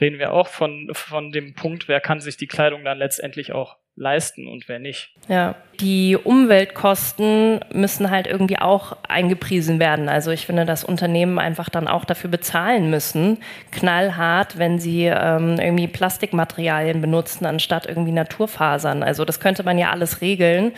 reden 0.00 0.18
wir 0.18 0.32
auch 0.32 0.48
von, 0.48 0.90
von 0.92 1.32
dem 1.32 1.54
Punkt, 1.54 1.88
wer 1.88 2.00
kann 2.00 2.20
sich 2.20 2.36
die 2.36 2.46
Kleidung 2.48 2.84
dann 2.84 2.98
letztendlich 2.98 3.52
auch 3.52 3.76
leisten 3.96 4.48
und 4.48 4.68
wer 4.68 4.78
nicht. 4.78 5.14
Ja, 5.28 5.56
die 5.78 6.16
Umweltkosten 6.16 7.60
müssen 7.72 8.10
halt 8.10 8.26
irgendwie 8.26 8.58
auch 8.58 8.96
eingepriesen 9.08 9.78
werden. 9.78 10.08
Also 10.08 10.30
ich 10.30 10.46
finde, 10.46 10.64
dass 10.64 10.84
Unternehmen 10.84 11.38
einfach 11.38 11.68
dann 11.68 11.86
auch 11.86 12.04
dafür 12.04 12.30
bezahlen 12.30 12.88
müssen, 12.88 13.38
knallhart, 13.72 14.58
wenn 14.58 14.78
sie 14.78 15.04
ähm, 15.04 15.58
irgendwie 15.60 15.86
Plastikmaterialien 15.86 17.00
benutzen, 17.00 17.44
anstatt 17.46 17.86
irgendwie 17.86 18.12
Naturfasern. 18.12 19.02
Also 19.02 19.24
das 19.24 19.38
könnte 19.38 19.64
man 19.64 19.76
ja 19.76 19.90
alles 19.90 20.22
regeln. 20.22 20.72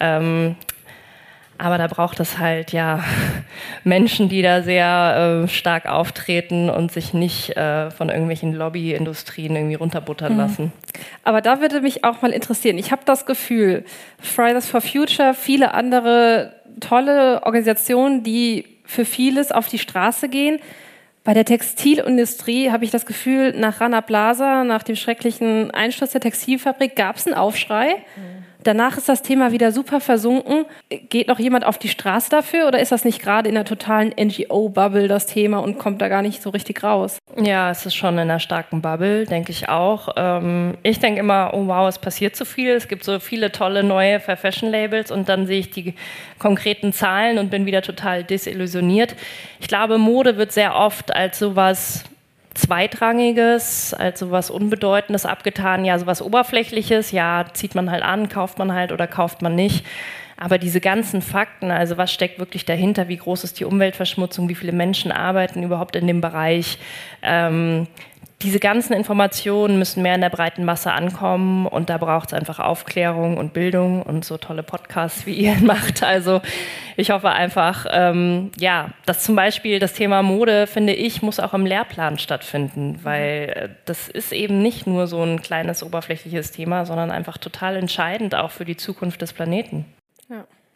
Ähm, 0.00 0.56
aber 1.58 1.78
da 1.78 1.86
braucht 1.86 2.20
es 2.20 2.38
halt 2.38 2.72
ja 2.72 3.02
Menschen, 3.84 4.28
die 4.28 4.42
da 4.42 4.62
sehr 4.62 5.44
äh, 5.44 5.48
stark 5.48 5.86
auftreten 5.86 6.70
und 6.70 6.92
sich 6.92 7.14
nicht 7.14 7.56
äh, 7.56 7.90
von 7.90 8.08
irgendwelchen 8.08 8.52
Lobbyindustrien 8.52 9.54
irgendwie 9.54 9.76
runterbuttern 9.76 10.32
mhm. 10.32 10.38
lassen. 10.38 10.72
Aber 11.22 11.40
da 11.40 11.60
würde 11.60 11.80
mich 11.80 12.04
auch 12.04 12.22
mal 12.22 12.32
interessieren. 12.32 12.78
Ich 12.78 12.92
habe 12.92 13.02
das 13.04 13.26
Gefühl, 13.26 13.84
Fridays 14.18 14.68
for 14.68 14.80
Future, 14.80 15.34
viele 15.34 15.74
andere 15.74 16.54
tolle 16.80 17.42
Organisationen, 17.44 18.22
die 18.22 18.66
für 18.84 19.04
vieles 19.04 19.52
auf 19.52 19.68
die 19.68 19.78
Straße 19.78 20.28
gehen. 20.28 20.58
Bei 21.24 21.32
der 21.32 21.46
Textilindustrie 21.46 22.70
habe 22.70 22.84
ich 22.84 22.90
das 22.90 23.06
Gefühl, 23.06 23.52
nach 23.58 23.80
Rana 23.80 24.02
Plaza, 24.02 24.62
nach 24.62 24.82
dem 24.82 24.94
schrecklichen 24.94 25.70
Einsturz 25.70 26.12
der 26.12 26.20
Textilfabrik, 26.20 26.96
gab 26.96 27.16
es 27.16 27.26
einen 27.26 27.34
Aufschrei. 27.34 27.96
Mhm. 28.16 28.33
Danach 28.64 28.96
ist 28.96 29.10
das 29.10 29.20
Thema 29.20 29.52
wieder 29.52 29.72
super 29.72 30.00
versunken. 30.00 30.64
Geht 31.10 31.28
noch 31.28 31.38
jemand 31.38 31.66
auf 31.66 31.76
die 31.76 31.88
Straße 31.88 32.30
dafür 32.30 32.66
oder 32.66 32.80
ist 32.80 32.92
das 32.92 33.04
nicht 33.04 33.20
gerade 33.20 33.46
in 33.48 33.54
der 33.54 33.66
totalen 33.66 34.14
NGO-Bubble 34.18 35.06
das 35.06 35.26
Thema 35.26 35.58
und 35.58 35.78
kommt 35.78 36.00
da 36.00 36.08
gar 36.08 36.22
nicht 36.22 36.42
so 36.42 36.48
richtig 36.48 36.82
raus? 36.82 37.18
Ja, 37.36 37.70
es 37.70 37.84
ist 37.84 37.94
schon 37.94 38.14
in 38.14 38.20
einer 38.20 38.40
starken 38.40 38.80
Bubble, 38.80 39.26
denke 39.26 39.52
ich 39.52 39.68
auch. 39.68 40.08
Ähm, 40.16 40.78
ich 40.82 40.98
denke 40.98 41.20
immer, 41.20 41.52
oh 41.52 41.66
wow, 41.66 41.86
es 41.88 41.98
passiert 41.98 42.36
so 42.36 42.46
viel. 42.46 42.70
Es 42.70 42.88
gibt 42.88 43.04
so 43.04 43.20
viele 43.20 43.52
tolle 43.52 43.84
neue 43.84 44.18
Fair 44.18 44.38
Fashion 44.38 44.70
Labels 44.70 45.10
und 45.10 45.28
dann 45.28 45.46
sehe 45.46 45.60
ich 45.60 45.70
die 45.70 45.94
konkreten 46.38 46.94
Zahlen 46.94 47.36
und 47.36 47.50
bin 47.50 47.66
wieder 47.66 47.82
total 47.82 48.24
desillusioniert. 48.24 49.14
Ich 49.60 49.68
glaube, 49.68 49.98
Mode 49.98 50.38
wird 50.38 50.52
sehr 50.52 50.74
oft 50.74 51.14
als 51.14 51.38
sowas 51.38 52.04
Zweitrangiges, 52.54 53.94
also 53.94 54.30
was 54.30 54.50
Unbedeutendes 54.50 55.26
abgetan, 55.26 55.84
ja, 55.84 55.98
so 55.98 56.06
was 56.06 56.22
Oberflächliches, 56.22 57.10
ja, 57.10 57.46
zieht 57.52 57.74
man 57.74 57.90
halt 57.90 58.02
an, 58.02 58.28
kauft 58.28 58.58
man 58.58 58.72
halt 58.72 58.92
oder 58.92 59.06
kauft 59.06 59.42
man 59.42 59.54
nicht. 59.54 59.84
Aber 60.36 60.58
diese 60.58 60.80
ganzen 60.80 61.22
Fakten, 61.22 61.70
also 61.70 61.96
was 61.96 62.12
steckt 62.12 62.38
wirklich 62.38 62.64
dahinter, 62.64 63.08
wie 63.08 63.16
groß 63.16 63.44
ist 63.44 63.60
die 63.60 63.64
Umweltverschmutzung, 63.64 64.48
wie 64.48 64.54
viele 64.54 64.72
Menschen 64.72 65.12
arbeiten 65.12 65.62
überhaupt 65.62 65.96
in 65.96 66.06
dem 66.06 66.20
Bereich, 66.20 66.78
ähm, 67.22 67.86
diese 68.44 68.60
ganzen 68.60 68.92
Informationen 68.92 69.78
müssen 69.78 70.02
mehr 70.02 70.14
in 70.14 70.20
der 70.20 70.28
breiten 70.28 70.64
Masse 70.64 70.92
ankommen 70.92 71.66
und 71.66 71.88
da 71.88 71.96
braucht 71.96 72.28
es 72.28 72.34
einfach 72.34 72.58
Aufklärung 72.58 73.38
und 73.38 73.54
Bildung 73.54 74.02
und 74.02 74.24
so 74.24 74.36
tolle 74.36 74.62
Podcasts, 74.62 75.24
wie 75.24 75.32
ihr 75.32 75.54
macht. 75.62 76.02
Also 76.02 76.42
ich 76.96 77.10
hoffe 77.10 77.30
einfach, 77.30 77.86
ähm, 77.90 78.50
ja, 78.58 78.90
dass 79.06 79.24
zum 79.24 79.34
Beispiel 79.34 79.78
das 79.78 79.94
Thema 79.94 80.22
Mode, 80.22 80.66
finde 80.66 80.92
ich, 80.92 81.22
muss 81.22 81.40
auch 81.40 81.54
im 81.54 81.64
Lehrplan 81.64 82.18
stattfinden, 82.18 83.00
weil 83.02 83.52
äh, 83.56 83.68
das 83.86 84.08
ist 84.08 84.32
eben 84.32 84.60
nicht 84.60 84.86
nur 84.86 85.06
so 85.06 85.22
ein 85.22 85.40
kleines 85.40 85.82
oberflächliches 85.82 86.50
Thema, 86.50 86.84
sondern 86.84 87.10
einfach 87.10 87.38
total 87.38 87.76
entscheidend 87.76 88.34
auch 88.34 88.50
für 88.50 88.66
die 88.66 88.76
Zukunft 88.76 89.22
des 89.22 89.32
Planeten. 89.32 89.86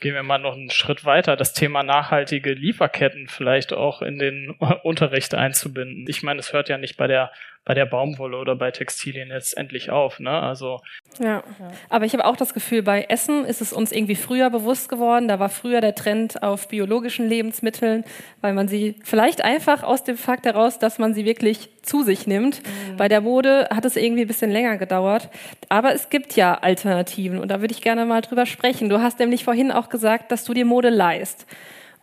Gehen 0.00 0.14
wir 0.14 0.22
mal 0.22 0.38
noch 0.38 0.54
einen 0.54 0.70
Schritt 0.70 1.04
weiter, 1.04 1.36
das 1.36 1.52
Thema 1.52 1.82
nachhaltige 1.82 2.52
Lieferketten 2.52 3.26
vielleicht 3.28 3.72
auch 3.72 4.00
in 4.00 4.18
den 4.18 4.50
Unterricht 4.82 5.34
einzubinden. 5.34 6.06
Ich 6.08 6.22
meine, 6.22 6.40
es 6.40 6.52
hört 6.52 6.68
ja 6.68 6.78
nicht 6.78 6.96
bei 6.96 7.06
der 7.06 7.32
bei 7.68 7.74
der 7.74 7.84
Baumwolle 7.84 8.38
oder 8.38 8.56
bei 8.56 8.70
Textilien 8.70 9.28
jetzt 9.28 9.54
endlich 9.54 9.90
auf. 9.90 10.20
Ne? 10.20 10.30
Also 10.30 10.80
ja. 11.20 11.42
aber 11.90 12.06
ich 12.06 12.14
habe 12.14 12.24
auch 12.24 12.34
das 12.34 12.54
Gefühl, 12.54 12.82
bei 12.82 13.02
Essen 13.02 13.44
ist 13.44 13.60
es 13.60 13.74
uns 13.74 13.92
irgendwie 13.92 14.14
früher 14.14 14.48
bewusst 14.48 14.88
geworden. 14.88 15.28
Da 15.28 15.38
war 15.38 15.50
früher 15.50 15.82
der 15.82 15.94
Trend 15.94 16.42
auf 16.42 16.68
biologischen 16.68 17.28
Lebensmitteln, 17.28 18.04
weil 18.40 18.54
man 18.54 18.68
sie 18.68 18.96
vielleicht 19.04 19.44
einfach 19.44 19.82
aus 19.82 20.02
dem 20.02 20.16
Fakt 20.16 20.46
heraus, 20.46 20.78
dass 20.78 20.98
man 20.98 21.12
sie 21.12 21.26
wirklich 21.26 21.68
zu 21.82 22.02
sich 22.02 22.26
nimmt. 22.26 22.62
Mhm. 22.62 22.96
Bei 22.96 23.08
der 23.08 23.20
Mode 23.20 23.68
hat 23.70 23.84
es 23.84 23.96
irgendwie 23.96 24.22
ein 24.22 24.28
bisschen 24.28 24.50
länger 24.50 24.78
gedauert. 24.78 25.28
Aber 25.68 25.92
es 25.92 26.08
gibt 26.08 26.36
ja 26.36 26.54
Alternativen 26.54 27.38
und 27.38 27.48
da 27.48 27.60
würde 27.60 27.74
ich 27.74 27.82
gerne 27.82 28.06
mal 28.06 28.22
drüber 28.22 28.46
sprechen. 28.46 28.88
Du 28.88 29.02
hast 29.02 29.18
nämlich 29.18 29.44
vorhin 29.44 29.70
auch 29.72 29.90
gesagt, 29.90 30.32
dass 30.32 30.44
du 30.44 30.54
dir 30.54 30.64
Mode 30.64 30.88
leist. 30.88 31.46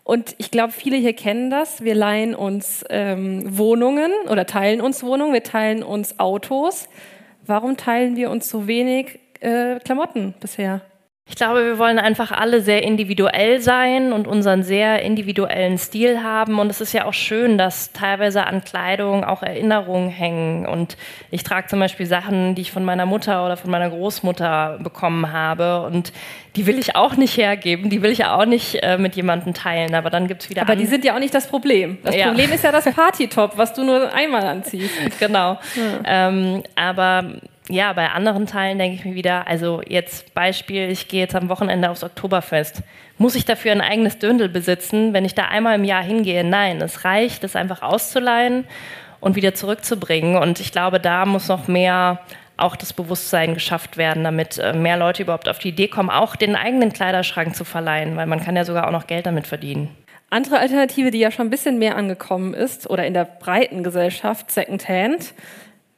Und 0.05 0.35
ich 0.37 0.51
glaube, 0.51 0.71
viele 0.71 0.97
hier 0.97 1.13
kennen 1.13 1.49
das. 1.49 1.83
Wir 1.83 1.95
leihen 1.95 2.35
uns 2.35 2.85
ähm, 2.91 3.57
Wohnungen 3.57 4.11
oder 4.29 4.45
teilen 4.45 4.79
uns 4.79 5.03
Wohnungen, 5.03 5.33
wir 5.33 5.41
teilen 5.41 5.81
uns 5.81 6.19
Autos. 6.19 6.87
Warum 7.43 7.75
teilen 7.75 8.15
wir 8.15 8.29
uns 8.29 8.47
so 8.47 8.67
wenig 8.67 9.19
äh, 9.39 9.79
Klamotten 9.79 10.35
bisher? 10.39 10.81
Ich 11.27 11.37
glaube, 11.37 11.65
wir 11.65 11.79
wollen 11.79 11.97
einfach 11.97 12.31
alle 12.31 12.61
sehr 12.61 12.83
individuell 12.83 13.59
sein 13.59 14.13
und 14.13 14.27
unseren 14.27 14.61
sehr 14.61 15.01
individuellen 15.01 15.79
Stil 15.79 16.21
haben. 16.21 16.59
Und 16.59 16.69
es 16.69 16.81
ist 16.81 16.93
ja 16.93 17.05
auch 17.05 17.15
schön, 17.15 17.57
dass 17.57 17.91
teilweise 17.93 18.45
an 18.45 18.63
Kleidung 18.63 19.23
auch 19.23 19.41
Erinnerungen 19.41 20.09
hängen. 20.09 20.67
Und 20.67 20.97
ich 21.31 21.41
trage 21.41 21.65
zum 21.67 21.79
Beispiel 21.79 22.05
Sachen, 22.05 22.53
die 22.53 22.61
ich 22.61 22.71
von 22.71 22.85
meiner 22.85 23.07
Mutter 23.07 23.43
oder 23.43 23.57
von 23.57 23.71
meiner 23.71 23.89
Großmutter 23.89 24.77
bekommen 24.83 25.31
habe. 25.31 25.81
Und 25.81 26.13
die 26.55 26.67
will 26.67 26.77
ich 26.77 26.95
auch 26.95 27.17
nicht 27.17 27.37
hergeben, 27.37 27.89
die 27.89 28.03
will 28.03 28.11
ich 28.11 28.23
auch 28.25 28.45
nicht 28.45 28.83
äh, 28.83 28.99
mit 28.99 29.15
jemandem 29.15 29.55
teilen. 29.55 29.95
Aber 29.95 30.11
dann 30.11 30.27
gibt 30.27 30.43
es 30.43 30.51
wieder. 30.51 30.61
Aber 30.61 30.75
die 30.75 30.85
sind 30.85 31.03
ja 31.03 31.15
auch 31.15 31.19
nicht 31.19 31.33
das 31.33 31.47
Problem. 31.47 31.97
Das 32.03 32.15
ja. 32.15 32.27
Problem 32.27 32.51
ist 32.53 32.63
ja 32.63 32.71
das 32.71 32.85
Partytop, 32.85 33.57
was 33.57 33.73
du 33.73 33.83
nur 33.83 34.13
einmal 34.13 34.45
anziehst. 34.45 34.93
Genau. 35.19 35.57
Ja. 35.75 36.27
Ähm, 36.29 36.63
aber 36.75 37.25
ja, 37.69 37.93
bei 37.93 38.09
anderen 38.09 38.45
Teilen 38.45 38.77
denke 38.77 38.97
ich 38.97 39.05
mir 39.05 39.15
wieder, 39.15 39.47
also 39.47 39.81
jetzt 39.87 40.33
Beispiel, 40.33 40.89
ich 40.89 41.07
gehe 41.07 41.21
jetzt 41.21 41.35
am 41.35 41.49
Wochenende 41.49 41.89
aufs 41.89 42.03
Oktoberfest. 42.03 42.83
Muss 43.17 43.35
ich 43.35 43.45
dafür 43.45 43.71
ein 43.71 43.81
eigenes 43.81 44.19
Döndel 44.19 44.49
besitzen, 44.49 45.13
wenn 45.13 45.25
ich 45.25 45.33
da 45.33 45.45
einmal 45.45 45.75
im 45.75 45.83
Jahr 45.83 46.03
hingehe? 46.03 46.43
Nein, 46.43 46.81
es 46.81 47.05
reicht, 47.05 47.43
das 47.43 47.55
einfach 47.55 47.81
auszuleihen 47.81 48.65
und 49.19 49.35
wieder 49.35 49.55
zurückzubringen. 49.55 50.35
Und 50.37 50.59
ich 50.59 50.71
glaube, 50.71 50.99
da 50.99 51.25
muss 51.25 51.47
noch 51.47 51.67
mehr 51.67 52.19
auch 52.57 52.75
das 52.75 52.93
Bewusstsein 52.93 53.53
geschafft 53.53 53.97
werden, 53.97 54.23
damit 54.23 54.57
äh, 54.57 54.73
mehr 54.73 54.97
Leute 54.97 55.23
überhaupt 55.23 55.49
auf 55.49 55.59
die 55.59 55.69
Idee 55.69 55.87
kommen, 55.87 56.09
auch 56.09 56.35
den 56.35 56.55
eigenen 56.55 56.93
Kleiderschrank 56.93 57.55
zu 57.55 57.65
verleihen, 57.65 58.15
weil 58.15 58.27
man 58.27 58.41
kann 58.41 58.55
ja 58.55 58.63
sogar 58.63 58.87
auch 58.87 58.91
noch 58.91 59.07
Geld 59.07 59.25
damit 59.25 59.47
verdienen. 59.47 59.89
Andere 60.29 60.59
Alternative, 60.59 61.11
die 61.11 61.19
ja 61.19 61.31
schon 61.31 61.47
ein 61.47 61.51
bisschen 61.51 61.79
mehr 61.79 61.95
angekommen 61.95 62.53
ist 62.53 62.89
oder 62.89 63.05
in 63.05 63.13
der 63.13 63.25
breiten 63.25 63.83
Gesellschaft, 63.83 64.51
Secondhand. 64.51 65.33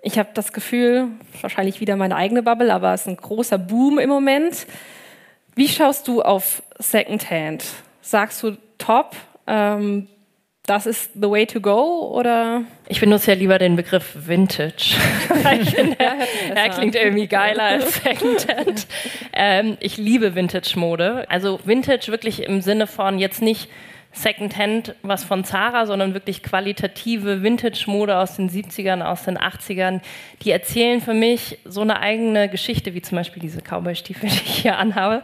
Ich 0.07 0.17
habe 0.17 0.29
das 0.33 0.53
Gefühl, 0.53 1.09
wahrscheinlich 1.41 1.81
wieder 1.81 1.97
meine 1.97 2.15
eigene 2.15 2.41
Bubble, 2.41 2.73
aber 2.73 2.93
es 2.93 3.01
ist 3.01 3.07
ein 3.07 3.17
großer 3.17 3.57
Boom 3.57 3.99
im 3.99 4.07
Moment. 4.07 4.65
Wie 5.53 5.67
schaust 5.67 6.07
du 6.07 6.21
auf 6.21 6.63
Secondhand? 6.79 7.65
Sagst 7.99 8.41
du 8.41 8.55
top? 8.77 9.17
Ähm, 9.47 10.07
das 10.65 10.85
ist 10.85 11.11
the 11.15 11.29
way 11.29 11.45
to 11.45 11.59
go 11.59 12.09
oder? 12.15 12.61
Ich 12.87 13.01
benutze 13.01 13.31
ja 13.31 13.37
lieber 13.37 13.59
den 13.59 13.75
Begriff 13.75 14.15
Vintage. 14.15 14.95
ich 15.61 15.71
finde, 15.71 15.97
er, 15.99 16.69
klingt 16.69 16.95
irgendwie 16.95 17.27
geiler 17.27 17.63
als 17.63 17.95
Secondhand. 18.01 18.87
ähm, 19.33 19.75
ich 19.81 19.97
liebe 19.97 20.35
Vintage-Mode. 20.35 21.25
Also 21.27 21.59
Vintage 21.65 22.07
wirklich 22.07 22.43
im 22.43 22.61
Sinne 22.61 22.87
von 22.87 23.19
jetzt 23.19 23.41
nicht 23.41 23.69
Secondhand 24.11 24.95
was 25.03 25.23
von 25.23 25.43
Zara, 25.43 25.85
sondern 25.85 26.13
wirklich 26.13 26.41
qualitative 26.41 27.43
Vintage-Mode 27.43 28.17
aus 28.17 28.35
den 28.37 28.49
70ern, 28.49 29.01
aus 29.01 29.23
den 29.23 29.37
80ern. 29.37 30.01
Die 30.41 30.51
erzählen 30.51 31.01
für 31.01 31.13
mich 31.13 31.59
so 31.65 31.81
eine 31.81 31.99
eigene 31.99 32.49
Geschichte, 32.49 32.93
wie 32.93 33.01
zum 33.01 33.17
Beispiel 33.17 33.41
diese 33.41 33.61
Cowboy-Stiefel, 33.61 34.29
die 34.29 34.35
ich 34.35 34.61
hier 34.61 34.77
anhabe. 34.77 35.21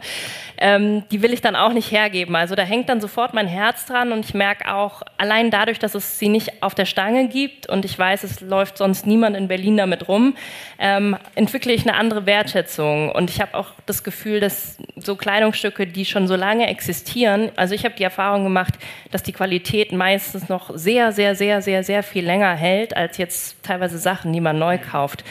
Ähm, 0.56 1.02
die 1.10 1.22
will 1.22 1.32
ich 1.32 1.40
dann 1.40 1.56
auch 1.56 1.72
nicht 1.72 1.90
hergeben. 1.90 2.36
Also 2.36 2.54
da 2.54 2.62
hängt 2.62 2.88
dann 2.88 3.00
sofort 3.00 3.34
mein 3.34 3.48
Herz 3.48 3.86
dran 3.86 4.12
und 4.12 4.24
ich 4.24 4.34
merke 4.34 4.72
auch, 4.72 5.02
allein 5.18 5.50
dadurch, 5.50 5.80
dass 5.80 5.96
es 5.96 6.18
sie 6.20 6.28
nicht 6.28 6.62
auf 6.62 6.76
der 6.76 6.84
Stange 6.84 7.26
gibt 7.26 7.68
und 7.68 7.84
ich 7.84 7.98
weiß, 7.98 8.22
es 8.22 8.40
läuft 8.40 8.78
sonst 8.78 9.06
niemand 9.06 9.36
in 9.36 9.48
Berlin 9.48 9.76
damit 9.76 10.06
rum, 10.06 10.36
ähm, 10.78 11.16
entwickle 11.34 11.72
ich 11.72 11.82
eine 11.82 11.96
andere 11.96 12.26
Wertschätzung. 12.26 13.10
Und 13.10 13.30
ich 13.30 13.40
habe 13.40 13.54
auch 13.56 13.70
das 13.86 14.04
Gefühl, 14.04 14.38
dass 14.38 14.78
so 14.96 15.16
Kleidungsstücke, 15.16 15.88
die 15.88 16.04
schon 16.04 16.28
so 16.28 16.36
lange 16.36 16.68
existieren, 16.68 17.50
also 17.56 17.74
ich 17.74 17.84
habe 17.84 17.96
die 17.96 18.04
Erfahrung 18.04 18.44
gemacht, 18.44 18.74
dass 19.10 19.22
die 19.22 19.32
Qualität 19.32 19.92
meistens 19.92 20.48
noch 20.48 20.70
sehr, 20.74 21.12
sehr, 21.12 21.34
sehr, 21.34 21.62
sehr, 21.62 21.84
sehr 21.84 22.02
viel 22.02 22.24
länger 22.24 22.54
hält 22.54 22.96
als 22.96 23.18
jetzt 23.18 23.62
teilweise 23.62 23.98
Sachen, 23.98 24.32
die 24.32 24.40
man 24.40 24.58
neu 24.58 24.78
kauft. 24.78 25.24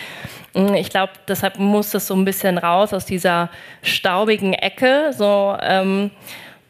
Mm, 0.54 0.74
ich 0.74 0.90
glaube, 0.90 1.14
deshalb 1.28 1.60
muss 1.60 1.92
das 1.92 2.08
so 2.08 2.16
ein 2.16 2.26
bisschen 2.26 2.58
raus 2.58 2.94
aus 2.94 3.06
dieser 3.06 3.50
staubigen 3.82 4.54
Ecke. 4.54 5.12
So, 5.14 5.58
ähm, 5.62 6.12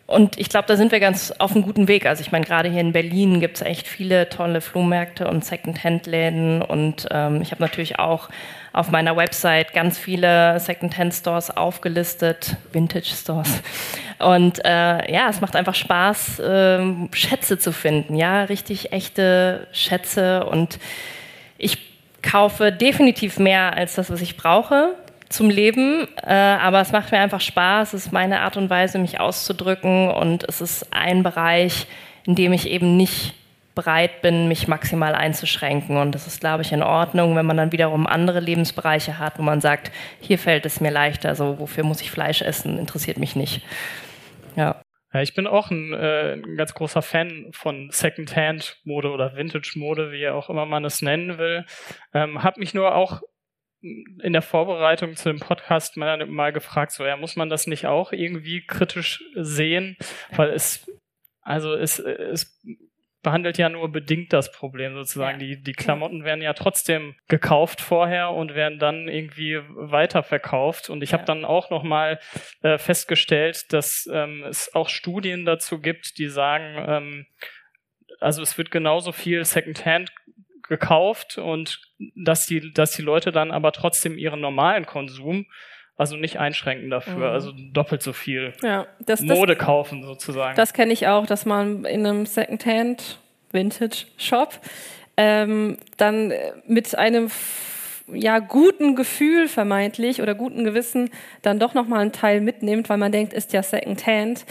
und 0.06 0.38
ich 0.38 0.50
glaube, 0.50 0.68
da 0.68 0.76
sind 0.76 0.92
wir 0.92 1.00
ganz 1.00 1.32
auf 1.32 1.54
einem 1.54 1.64
guten 1.64 1.88
Weg. 1.88 2.06
Also 2.06 2.22
ich 2.22 2.32
meine, 2.32 2.46
gerade 2.46 2.70
hier 2.70 2.82
in 2.82 2.92
Berlin 2.92 3.40
gibt 3.40 3.58
es 3.58 3.62
echt 3.62 3.88
viele 3.88 4.30
tolle 4.30 4.62
Flohmärkte 4.62 5.28
und 5.28 5.46
Second-Hand-Läden. 5.46 6.62
Und 6.62 7.08
ähm, 7.12 7.42
ich 7.42 7.52
habe 7.52 7.62
natürlich 7.62 8.00
auch 8.00 8.30
auf 8.74 8.90
meiner 8.90 9.16
Website 9.16 9.72
ganz 9.74 10.00
viele 10.00 10.60
Second-Hand-Stores 10.60 11.52
aufgelistet, 11.52 12.58
Vintage-Stores. 12.72 13.62
Und 14.20 14.66
äh, 14.66 15.12
ja, 15.12 15.30
es 15.30 15.42
macht 15.42 15.56
einfach 15.56 15.76
Spaß, 15.76 16.40
äh, 16.40 16.80
Schätze 17.14 17.60
zu 17.60 17.72
finden, 17.72 18.16
ja, 18.16 18.44
richtig 18.44 18.92
echte 18.92 19.68
Schätze. 19.72 20.46
Und 20.46 20.80
ich 21.58 21.78
kaufe 22.24 22.72
definitiv 22.72 23.38
mehr 23.38 23.74
als 23.76 23.96
das, 23.96 24.10
was 24.10 24.22
ich 24.22 24.38
brauche 24.38 24.96
zum 25.30 25.50
Leben, 25.50 26.08
äh, 26.24 26.34
aber 26.34 26.82
es 26.82 26.92
macht 26.92 27.12
mir 27.12 27.20
einfach 27.20 27.42
Spaß, 27.42 27.94
es 27.94 28.06
ist 28.06 28.12
meine 28.12 28.42
Art 28.42 28.56
und 28.56 28.70
Weise, 28.70 29.00
mich 29.00 29.20
auszudrücken 29.20 30.10
und 30.10 30.44
es 30.48 30.62
ist 30.62 30.94
ein 30.94 31.24
Bereich, 31.24 31.88
in 32.24 32.36
dem 32.36 32.54
ich 32.54 32.70
eben 32.70 32.98
nicht 32.98 33.34
bereit 33.76 34.22
bin, 34.22 34.48
mich 34.48 34.68
maximal 34.68 35.16
einzuschränken. 35.16 35.98
Und 35.98 36.14
das 36.14 36.28
ist, 36.28 36.40
glaube 36.40 36.64
ich, 36.64 36.72
in 36.72 36.84
Ordnung, 36.84 37.36
wenn 37.36 37.46
man 37.46 37.58
dann 37.58 37.72
wiederum 37.72 38.08
andere 38.08 38.40
Lebensbereiche 38.40 39.18
hat, 39.20 39.40
wo 39.40 39.44
man 39.44 39.62
sagt, 39.62 39.92
hier 40.20 40.38
fällt 40.38 40.66
es 40.66 40.82
mir 40.82 40.92
leichter, 40.92 41.30
also 41.30 41.60
wofür 41.60 41.84
muss 41.84 42.02
ich 42.02 42.12
Fleisch 42.12 42.42
essen, 42.42 42.78
interessiert 42.78 43.18
mich 43.18 43.36
nicht. 43.36 43.66
Ja. 44.56 44.82
Ja, 45.14 45.22
ich 45.22 45.36
bin 45.36 45.46
auch 45.46 45.70
ein, 45.70 45.94
äh, 45.94 46.34
ein 46.34 46.58
ganz 46.58 46.74
großer 46.74 47.04
Fan 47.04 47.50
von 47.52 47.90
Secondhand-Mode 47.92 49.12
oder 49.12 49.36
Vintage-Mode, 49.36 50.12
wie 50.12 50.28
auch 50.28 50.50
immer 50.50 50.66
man 50.66 50.86
es 50.86 51.04
nennen 51.04 51.38
will. 51.38 51.66
Ähm, 52.16 52.42
hab 52.42 52.58
mich 52.58 52.74
nur 52.74 52.96
auch 52.96 53.22
in 53.84 54.34
der 54.34 54.42
Vorbereitung 54.42 55.16
zu 55.16 55.30
dem 55.30 55.40
Podcast 55.40 55.98
mal, 55.98 56.26
mal 56.26 56.54
gefragt, 56.54 56.94
so 56.94 57.06
ja, 57.06 57.18
muss 57.18 57.36
man 57.36 57.50
das 57.50 57.68
nicht 57.68 57.86
auch 57.86 58.12
irgendwie 58.12 58.66
kritisch 58.66 59.24
sehen? 59.36 59.98
Weil 60.32 60.50
es, 60.50 60.90
also 61.42 61.74
es, 61.74 62.00
es 62.00 62.60
behandelt 63.24 63.58
ja 63.58 63.70
nur 63.70 63.92
bedingt 63.92 64.34
das 64.34 64.52
Problem 64.52 64.94
sozusagen. 64.94 65.40
Ja. 65.40 65.48
Die, 65.48 65.64
die 65.64 65.74
Klamotten 65.74 66.24
werden 66.24 66.42
ja 66.42 66.54
trotzdem 66.54 67.16
gekauft 67.28 67.82
vorher 67.82 68.32
und 68.32 68.54
werden 68.54 68.78
dann 68.78 69.08
irgendwie 69.08 69.62
weiterverkauft. 69.70 70.90
Und 70.90 71.02
ich 71.02 71.12
ja. 71.12 71.18
habe 71.18 71.26
dann 71.26 71.46
auch 71.46 71.70
nochmal 71.70 72.20
äh, 72.62 72.78
festgestellt, 72.78 73.72
dass 73.74 74.08
ähm, 74.12 74.44
es 74.48 74.76
auch 74.76 74.90
Studien 74.90 75.46
dazu 75.46 75.80
gibt, 75.80 76.18
die 76.20 76.28
sagen, 76.28 76.86
ähm, 76.88 77.26
also 78.20 78.42
es 78.42 78.58
wird 78.58 78.70
genauso 78.72 79.12
viel 79.12 79.44
Secondhand 79.44 80.12
gekauft 80.68 81.38
und 81.38 81.82
dass 82.16 82.46
die, 82.46 82.74
dass 82.74 82.92
die 82.92 83.02
Leute 83.02 83.32
dann 83.32 83.52
aber 83.52 83.72
trotzdem 83.72 84.18
ihren 84.18 84.42
normalen 84.42 84.86
Konsum 84.86 85.46
also 85.98 86.16
nicht 86.16 86.40
einschränken 86.40 86.90
dafür, 86.90 87.16
mhm. 87.16 87.24
also 87.24 87.52
doppelt 87.72 88.02
so 88.02 88.14
viel 88.14 88.54
ja, 88.62 88.88
das, 89.00 89.22
Mode 89.22 89.56
das, 89.56 89.64
kaufen 89.64 90.04
sozusagen. 90.04 90.56
Das 90.56 90.74
kenne 90.74 90.94
ich 90.94 91.08
auch, 91.08 91.26
dass 91.26 91.46
man 91.46 91.86
in 91.86 92.06
einem 92.06 92.26
Secondhand 92.26 93.20
Vintage 93.52 94.06
Shop 94.18 94.60
ähm, 95.18 95.78
dann 95.98 96.34
mit 96.68 96.98
einem 96.98 97.30
ja 98.12 98.40
guten 98.40 98.96
Gefühl 98.96 99.48
vermeintlich 99.48 100.22
oder 100.22 100.36
guten 100.36 100.64
Gewissen 100.64 101.10
dann 101.42 101.60
doch 101.60 101.74
noch 101.74 101.88
mal 101.88 102.00
einen 102.00 102.12
Teil 102.12 102.42
mitnimmt, 102.42 102.90
weil 102.90 102.98
man 102.98 103.12
denkt, 103.12 103.34
ist 103.34 103.54
ja 103.54 103.64
Secondhand. 103.64 104.46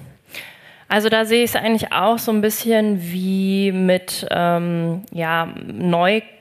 Also 0.88 1.08
da 1.08 1.24
sehe 1.24 1.44
ich 1.44 1.50
es 1.50 1.56
eigentlich 1.56 1.92
auch 1.92 2.18
so 2.18 2.32
ein 2.32 2.40
bisschen 2.40 3.00
wie 3.00 3.72
mit 3.72 4.26
ähm, 4.30 5.02
ja, 5.12 5.48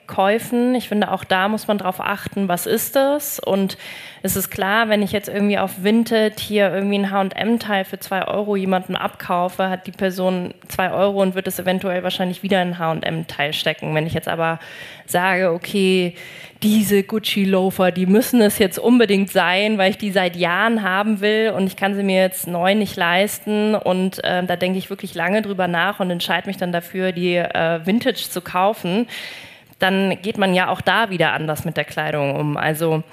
Neukäufen. 0.07 0.75
Ich 0.75 0.87
finde, 0.87 1.11
auch 1.11 1.23
da 1.23 1.47
muss 1.47 1.67
man 1.67 1.77
darauf 1.77 1.99
achten, 1.99 2.47
was 2.47 2.65
ist 2.65 2.95
das? 2.95 3.39
Und 3.39 3.77
es 4.21 4.35
ist 4.35 4.49
klar, 4.49 4.89
wenn 4.89 5.01
ich 5.01 5.11
jetzt 5.11 5.29
irgendwie 5.29 5.57
auf 5.57 5.83
Vinted 5.83 6.39
hier 6.39 6.73
irgendwie 6.73 6.99
ein 6.99 7.11
H&M-Teil 7.11 7.85
für 7.85 7.99
zwei 7.99 8.27
Euro 8.27 8.55
jemanden 8.55 8.95
abkaufe, 8.95 9.69
hat 9.69 9.87
die 9.87 9.91
Person 9.91 10.53
zwei 10.67 10.91
Euro 10.91 11.21
und 11.21 11.35
wird 11.35 11.47
es 11.47 11.59
eventuell 11.59 12.03
wahrscheinlich 12.03 12.43
wieder 12.43 12.61
in 12.61 12.69
ein 12.69 12.79
H&M-Teil 12.79 13.53
stecken. 13.53 13.93
Wenn 13.95 14.07
ich 14.07 14.13
jetzt 14.13 14.27
aber 14.27 14.59
sage, 15.05 15.51
okay, 15.51 16.15
diese 16.61 17.03
Gucci-Loafer, 17.03 17.91
die 17.91 18.05
müssen 18.05 18.41
es 18.41 18.57
jetzt 18.57 18.79
unbedingt 18.79 19.29
sein, 19.29 19.77
weil 19.77 19.91
ich 19.91 19.97
die 19.97 20.11
seit 20.11 20.37
Jahren 20.37 20.81
haben 20.81 21.19
will 21.19 21.51
und 21.55 21.67
ich 21.67 21.75
kann 21.75 21.93
sie 21.93 22.03
mir 22.03 22.21
jetzt 22.21 22.47
neu 22.47 22.73
nicht 22.73 22.95
leisten 22.95 23.75
und 23.75 24.23
äh, 24.23 24.45
da 24.45 24.55
denke 24.55 24.77
ich 24.77 24.89
wirklich 24.89 25.13
lange 25.13 25.41
drüber 25.41 25.67
nach 25.67 25.99
und 25.99 26.09
entscheide 26.09 26.47
mich 26.47 26.55
dann 26.55 26.71
dafür, 26.71 27.11
die 27.11 27.35
äh, 27.35 27.85
Vintage 27.85 28.29
zu 28.29 28.39
kaufen, 28.39 29.07
dann 29.83 30.21
geht 30.21 30.37
man 30.37 30.53
ja 30.53 30.69
auch 30.69 30.81
da 30.81 31.09
wieder 31.09 31.33
anders 31.33 31.65
mit 31.65 31.77
der 31.77 31.83
Kleidung 31.83 32.35
um. 32.35 32.57
Also 32.57 33.03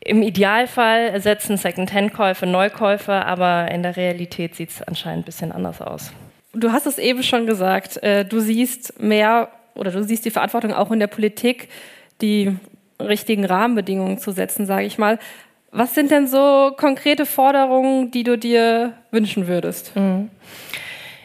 im 0.00 0.22
Idealfall 0.22 1.08
ersetzen 1.08 1.58
Second-Hand-Käufe 1.58 2.46
Neukäufe, 2.46 3.12
aber 3.12 3.70
in 3.70 3.82
der 3.82 3.96
Realität 3.96 4.54
sieht 4.54 4.70
es 4.70 4.82
anscheinend 4.82 5.22
ein 5.22 5.24
bisschen 5.26 5.52
anders 5.52 5.82
aus. 5.82 6.12
Du 6.54 6.72
hast 6.72 6.86
es 6.86 6.98
eben 6.98 7.22
schon 7.22 7.46
gesagt, 7.46 8.02
äh, 8.02 8.24
du 8.24 8.40
siehst 8.40 9.00
mehr 9.00 9.50
oder 9.74 9.90
du 9.90 10.02
siehst 10.02 10.24
die 10.24 10.30
Verantwortung 10.30 10.72
auch 10.72 10.90
in 10.90 10.98
der 10.98 11.06
Politik, 11.06 11.68
die 12.22 12.56
richtigen 12.98 13.44
Rahmenbedingungen 13.44 14.18
zu 14.18 14.32
setzen, 14.32 14.66
sage 14.66 14.86
ich 14.86 14.98
mal. 14.98 15.18
Was 15.70 15.94
sind 15.94 16.10
denn 16.10 16.26
so 16.26 16.72
konkrete 16.76 17.26
Forderungen, 17.26 18.10
die 18.10 18.24
du 18.24 18.36
dir 18.36 18.94
wünschen 19.10 19.46
würdest? 19.46 19.94
Mhm. 19.94 20.30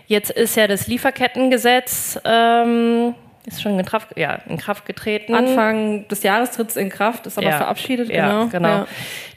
Jetzt 0.08 0.30
ist 0.30 0.56
ja 0.56 0.68
das 0.68 0.88
Lieferkettengesetz 0.88 2.20
ähm, 2.24 3.16
ist 3.48 3.62
schon 3.62 3.78
in 3.78 3.86
Kraft, 3.86 4.18
ja, 4.18 4.40
in 4.48 4.58
Kraft 4.58 4.86
getreten. 4.86 5.36
Anfang 5.36 6.08
des 6.08 6.24
Jahres 6.24 6.52
tritt 6.52 6.70
es 6.70 6.78
in 6.78 6.90
Kraft, 6.90 7.28
ist 7.28 7.38
aber 7.38 7.48
ja, 7.48 7.58
verabschiedet. 7.58 8.10
Ja, 8.10 8.30
genau. 8.30 8.48
genau. 8.48 8.70
Ja. 8.70 8.88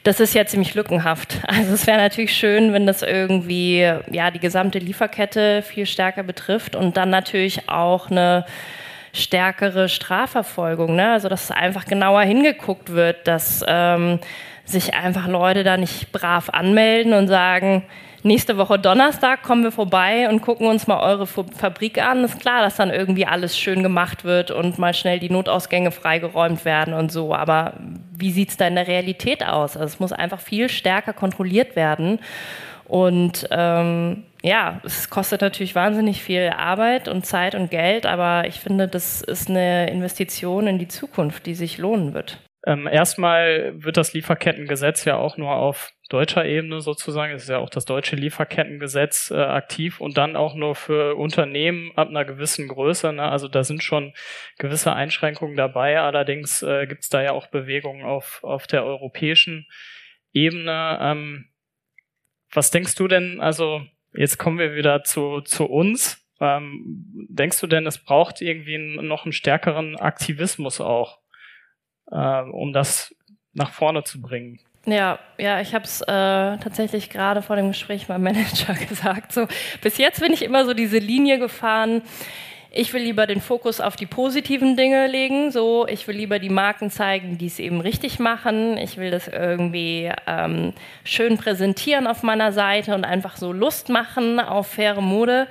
Das 0.03 0.19
ist 0.19 0.33
ja 0.33 0.45
ziemlich 0.45 0.73
lückenhaft. 0.75 1.39
Also 1.47 1.73
es 1.73 1.87
wäre 1.87 1.97
natürlich 1.97 2.33
schön, 2.33 2.73
wenn 2.73 2.87
das 2.87 3.01
irgendwie 3.01 3.81
ja 4.11 4.31
die 4.31 4.39
gesamte 4.39 4.79
Lieferkette 4.79 5.61
viel 5.61 5.85
stärker 5.85 6.23
betrifft 6.23 6.75
und 6.75 6.95
dann 6.97 7.09
natürlich 7.09 7.69
auch 7.69 8.09
eine 8.09 8.45
stärkere 9.13 9.89
Strafverfolgung. 9.89 10.95
Ne? 10.95 11.11
Also 11.11 11.27
dass 11.27 11.51
einfach 11.51 11.85
genauer 11.85 12.21
hingeguckt 12.21 12.91
wird, 12.93 13.27
dass 13.27 13.63
ähm, 13.67 14.19
sich 14.65 14.93
einfach 14.93 15.27
Leute 15.27 15.63
da 15.63 15.77
nicht 15.77 16.11
brav 16.11 16.49
anmelden 16.49 17.13
und 17.13 17.27
sagen, 17.27 17.83
nächste 18.23 18.57
Woche 18.57 18.79
Donnerstag 18.79 19.43
kommen 19.43 19.63
wir 19.63 19.71
vorbei 19.71 20.29
und 20.29 20.41
gucken 20.41 20.67
uns 20.67 20.87
mal 20.87 20.99
eure 21.01 21.27
Fabrik 21.27 22.01
an. 22.03 22.23
Ist 22.23 22.39
klar, 22.39 22.61
dass 22.61 22.75
dann 22.75 22.89
irgendwie 22.89 23.25
alles 23.25 23.57
schön 23.57 23.83
gemacht 23.83 24.23
wird 24.23 24.51
und 24.51 24.77
mal 24.77 24.93
schnell 24.93 25.19
die 25.19 25.29
Notausgänge 25.29 25.91
freigeräumt 25.91 26.65
werden 26.65 26.93
und 26.93 27.11
so. 27.11 27.33
Aber 27.33 27.73
wie 28.15 28.31
sieht 28.31 28.49
es 28.49 28.57
da 28.57 28.67
in 28.67 28.75
der 28.75 28.87
Realität 28.87 29.45
aus? 29.45 29.77
Also 29.77 29.85
es 29.85 29.99
muss 29.99 30.11
einfach 30.11 30.39
viel 30.39 30.69
stärker 30.69 31.13
kontrolliert 31.13 31.75
werden. 31.75 32.19
Und 32.85 33.47
ähm, 33.51 34.23
ja, 34.41 34.81
es 34.83 35.09
kostet 35.09 35.41
natürlich 35.41 35.75
wahnsinnig 35.75 36.23
viel 36.23 36.51
Arbeit 36.57 37.07
und 37.07 37.25
Zeit 37.25 37.53
und 37.53 37.69
Geld, 37.69 38.05
aber 38.05 38.47
ich 38.47 38.59
finde, 38.59 38.87
das 38.87 39.21
ist 39.21 39.49
eine 39.49 39.89
Investition 39.91 40.65
in 40.65 40.79
die 40.79 40.87
Zukunft, 40.87 41.45
die 41.45 41.53
sich 41.53 41.77
lohnen 41.77 42.13
wird. 42.13 42.39
Ähm, 42.65 42.87
erstmal 42.87 43.73
wird 43.81 43.95
das 43.95 44.13
Lieferkettengesetz 44.13 45.05
ja 45.05 45.15
auch 45.15 45.37
nur 45.37 45.55
auf 45.55 45.91
deutscher 46.09 46.45
Ebene 46.45 46.81
sozusagen, 46.81 47.33
es 47.33 47.43
ist 47.43 47.49
ja 47.49 47.59
auch 47.59 47.69
das 47.69 47.85
deutsche 47.85 48.15
Lieferkettengesetz 48.15 49.31
äh, 49.31 49.35
aktiv 49.35 50.01
und 50.01 50.17
dann 50.17 50.35
auch 50.35 50.55
nur 50.55 50.75
für 50.75 51.15
Unternehmen 51.15 51.91
ab 51.95 52.09
einer 52.09 52.25
gewissen 52.25 52.67
Größe. 52.67 53.13
Ne? 53.13 53.23
Also 53.23 53.47
da 53.47 53.63
sind 53.63 53.83
schon 53.83 54.13
gewisse 54.57 54.91
Einschränkungen 54.93 55.55
dabei. 55.55 56.01
Allerdings 56.01 56.61
äh, 56.63 56.87
gibt 56.87 57.03
es 57.03 57.09
da 57.09 57.21
ja 57.21 57.31
auch 57.31 57.47
Bewegungen 57.47 58.03
auf, 58.03 58.43
auf 58.43 58.67
der 58.67 58.83
europäischen 58.83 59.67
Ebene. 60.33 60.97
Ähm, 61.01 61.49
was 62.51 62.71
denkst 62.71 62.95
du 62.95 63.07
denn, 63.07 63.39
also 63.39 63.81
jetzt 64.13 64.37
kommen 64.37 64.57
wir 64.57 64.75
wieder 64.75 65.03
zu, 65.03 65.41
zu 65.41 65.65
uns. 65.65 66.25
Ähm, 66.41 67.05
denkst 67.29 67.59
du 67.59 67.67
denn, 67.67 67.85
es 67.85 67.99
braucht 67.99 68.41
irgendwie 68.41 68.77
noch 68.77 69.25
einen 69.25 69.33
stärkeren 69.33 69.97
Aktivismus 69.97 70.81
auch, 70.81 71.19
äh, 72.11 72.41
um 72.41 72.73
das 72.73 73.13
nach 73.53 73.71
vorne 73.71 74.03
zu 74.03 74.21
bringen? 74.21 74.59
Ja, 74.85 75.19
ja, 75.37 75.59
ich 75.61 75.73
habe 75.75 75.83
es 75.83 76.01
äh, 76.01 76.05
tatsächlich 76.05 77.09
gerade 77.09 77.41
vor 77.41 77.55
dem 77.55 77.69
Gespräch 77.69 78.07
meinem 78.07 78.23
Manager 78.23 78.73
gesagt. 78.89 79.31
So, 79.31 79.47
bis 79.81 79.97
jetzt 79.97 80.19
bin 80.21 80.33
ich 80.33 80.41
immer 80.41 80.65
so 80.65 80.73
diese 80.73 80.97
Linie 80.97 81.37
gefahren. 81.39 82.01
Ich 82.71 82.93
will 82.93 83.01
lieber 83.01 83.25
den 83.25 83.41
Fokus 83.41 83.81
auf 83.81 83.95
die 83.95 84.05
positiven 84.05 84.77
Dinge 84.77 85.07
legen. 85.07 85.51
So, 85.51 85.87
ich 85.87 86.07
will 86.07 86.15
lieber 86.15 86.37
die 86.37 86.49
Marken 86.49 86.91
zeigen, 86.91 87.39
die 87.39 87.47
es 87.47 87.57
eben 87.57 87.81
richtig 87.81 88.19
machen. 88.19 88.77
Ich 88.77 88.97
will 88.97 89.09
das 89.09 89.27
irgendwie 89.27 90.11
ähm, 90.27 90.73
schön 91.03 91.37
präsentieren 91.37 92.05
auf 92.05 92.21
meiner 92.21 92.51
Seite 92.51 92.93
und 92.93 93.05
einfach 93.05 93.37
so 93.37 93.51
Lust 93.51 93.89
machen 93.89 94.39
auf 94.39 94.67
faire 94.67 95.01
Mode. 95.01 95.47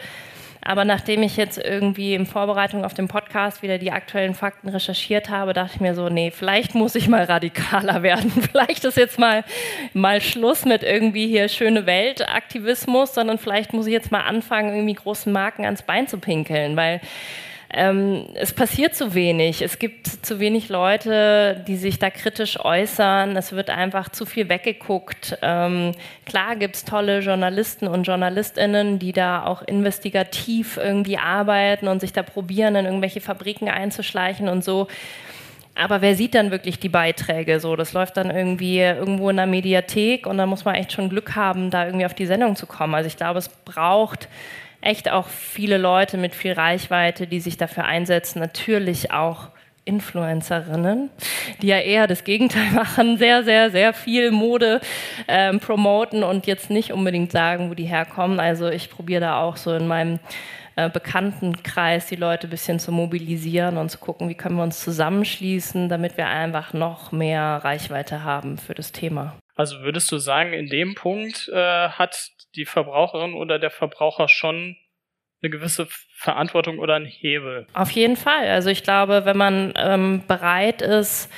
Aber 0.62 0.85
nachdem 0.85 1.23
ich 1.23 1.37
jetzt 1.37 1.59
irgendwie 1.59 2.14
in 2.14 2.27
Vorbereitung 2.27 2.85
auf 2.85 2.94
den 2.94 3.09
Podcast 3.09 3.62
wieder 3.62 3.79
die 3.79 3.92
aktuellen 3.92 4.35
Fakten 4.35 4.68
recherchiert 4.68 5.29
habe, 5.31 5.53
dachte 5.53 5.73
ich 5.75 5.81
mir 5.81 5.94
so, 5.94 6.09
nee, 6.09 6.31
vielleicht 6.31 6.75
muss 6.75 6.94
ich 6.94 7.09
mal 7.09 7.25
radikaler 7.25 8.03
werden. 8.03 8.31
Vielleicht 8.31 8.85
ist 8.85 8.97
jetzt 8.97 9.18
mal, 9.18 9.44
mal 9.94 10.21
Schluss 10.21 10.64
mit 10.64 10.83
irgendwie 10.83 11.27
hier 11.27 11.49
schöne 11.49 11.87
Weltaktivismus, 11.87 13.14
sondern 13.14 13.38
vielleicht 13.38 13.73
muss 13.73 13.87
ich 13.87 13.92
jetzt 13.92 14.12
mal 14.12 14.23
anfangen, 14.23 14.75
irgendwie 14.75 14.94
großen 14.94 15.33
Marken 15.33 15.64
ans 15.64 15.83
Bein 15.83 16.09
zu 16.09 16.18
pinkeln, 16.18 16.77
weil 16.77 17.01
ähm, 17.70 18.24
es 18.35 18.54
passiert 18.54 18.94
zu 18.94 19.12
wenig. 19.12 19.61
Es 19.61 19.78
gibt 19.78 20.07
zu 20.07 20.40
wenig 20.40 20.70
Leute, 20.70 21.62
die 21.68 21.76
sich 21.76 21.98
da 21.98 22.09
kritisch 22.09 22.59
äußern. 22.59 23.37
Es 23.37 23.52
wird 23.52 23.68
einfach 23.68 24.09
zu 24.09 24.24
viel 24.24 24.48
weggeguckt. 24.48 25.37
Ähm, 25.42 25.92
klar 26.24 26.57
gibt 26.57 26.76
es 26.76 26.85
tolle 26.87 27.18
Journalisten 27.20 27.87
und 27.87 28.04
Journalistinnen, 28.04 28.98
die 28.98 29.12
da 29.12 29.44
auch 29.44 29.61
investigativ 29.62 30.78
irgendwie 30.78 31.18
arbeiten 31.18 31.88
und 31.88 32.00
sich 32.00 32.14
da 32.14 32.22
probieren, 32.22 32.74
in 32.74 32.87
irgendwelche 32.87 33.20
Fabriken 33.20 33.68
einzuschleichen 33.68 34.48
und 34.48 34.64
so. 34.64 34.88
Aber 35.74 36.00
wer 36.00 36.14
sieht 36.14 36.35
dann 36.35 36.50
wirklich 36.50 36.81
die 36.81 36.88
Beiträge? 36.88 37.61
So, 37.61 37.76
das 37.76 37.92
läuft 37.92 38.16
dann 38.16 38.31
irgendwie 38.31 38.78
irgendwo 38.78 39.28
in 39.28 39.37
der 39.37 39.46
Mediathek 39.46 40.26
und 40.26 40.38
da 40.38 40.46
muss 40.46 40.64
man 40.64 40.74
echt 40.74 40.92
schon 40.92 41.11
Glück 41.11 41.37
haben, 41.37 41.70
da 41.70 41.85
irgendwie 41.85 42.07
auf 42.07 42.14
die 42.14 42.26
Sendung 42.26 42.57
zu 42.57 42.66
kommen. 42.66 42.94
Also 42.94 43.07
ich 43.07 43.16
glaube, 43.16 43.38
es 43.38 43.48
braucht 43.48 44.28
echt 44.81 45.11
auch 45.11 45.29
viele 45.29 45.79
Leute 45.79 46.17
mit 46.17 46.35
viel 46.35 46.53
Reichweite, 46.53 47.27
die 47.27 47.41
sich 47.41 47.57
dafür 47.57 47.85
einsetzen. 47.85 48.38
Natürlich 48.41 49.12
auch 49.12 49.49
Influencerinnen, 49.85 51.09
die 51.62 51.69
ja 51.69 51.79
eher 51.79 52.07
das 52.07 52.25
Gegenteil 52.25 52.71
machen, 52.75 53.17
sehr, 53.17 53.43
sehr, 53.43 53.71
sehr 53.71 53.95
viel 53.95 54.31
Mode 54.31 54.81
ähm, 55.27 55.61
promoten 55.61 56.23
und 56.23 56.47
jetzt 56.47 56.71
nicht 56.71 56.93
unbedingt 56.93 57.33
sagen, 57.33 57.71
wo 57.71 57.75
die 57.75 57.87
herkommen. 57.87 58.38
Also 58.38 58.69
ich 58.69 58.91
probiere 58.91 59.23
da 59.23 59.41
auch 59.41 59.57
so 59.57 59.75
in 59.75 59.88
meinem 59.88 60.21
äh, 60.77 60.91
Bekanntenkreis 60.91 62.07
die 62.07 62.17
Leute 62.17 62.47
ein 62.47 62.51
bisschen 62.51 62.79
zu 62.79 62.93
mobilisieren 62.93 63.79
und 63.79 63.91
zu 63.91 63.99
gucken, 63.99 64.29
wie 64.29 64.35
können 64.35 64.57
wir 64.57 64.62
uns 64.62 64.85
zusammenschließen, 64.85 65.88
damit 65.88 66.17
wir 66.17 66.29
einfach 66.29 66.73
noch 66.73 67.11
mehr 67.11 67.61
Reichweite 67.64 68.23
haben 68.23 68.59
für 68.59 68.75
das 68.75 68.93
Thema. 68.93 69.35
Also 69.57 69.81
würdest 69.81 70.12
du 70.12 70.19
sagen, 70.19 70.53
in 70.53 70.69
dem 70.69 70.95
Punkt 70.95 71.51
äh, 71.53 71.88
hat 71.88 72.31
die 72.54 72.64
Verbraucherin 72.64 73.34
oder 73.34 73.58
der 73.58 73.70
Verbraucher 73.70 74.28
schon 74.28 74.76
eine 75.42 75.50
gewisse 75.50 75.87
Verantwortung 76.16 76.78
oder 76.78 76.96
einen 76.96 77.06
Hebel. 77.06 77.66
Auf 77.74 77.90
jeden 77.92 78.16
Fall. 78.16 78.48
Also 78.48 78.70
ich 78.70 78.82
glaube, 78.82 79.24
wenn 79.24 79.37
man 79.37 79.72
ähm, 79.76 80.22
bereit 80.26 80.82
ist, 80.82 81.30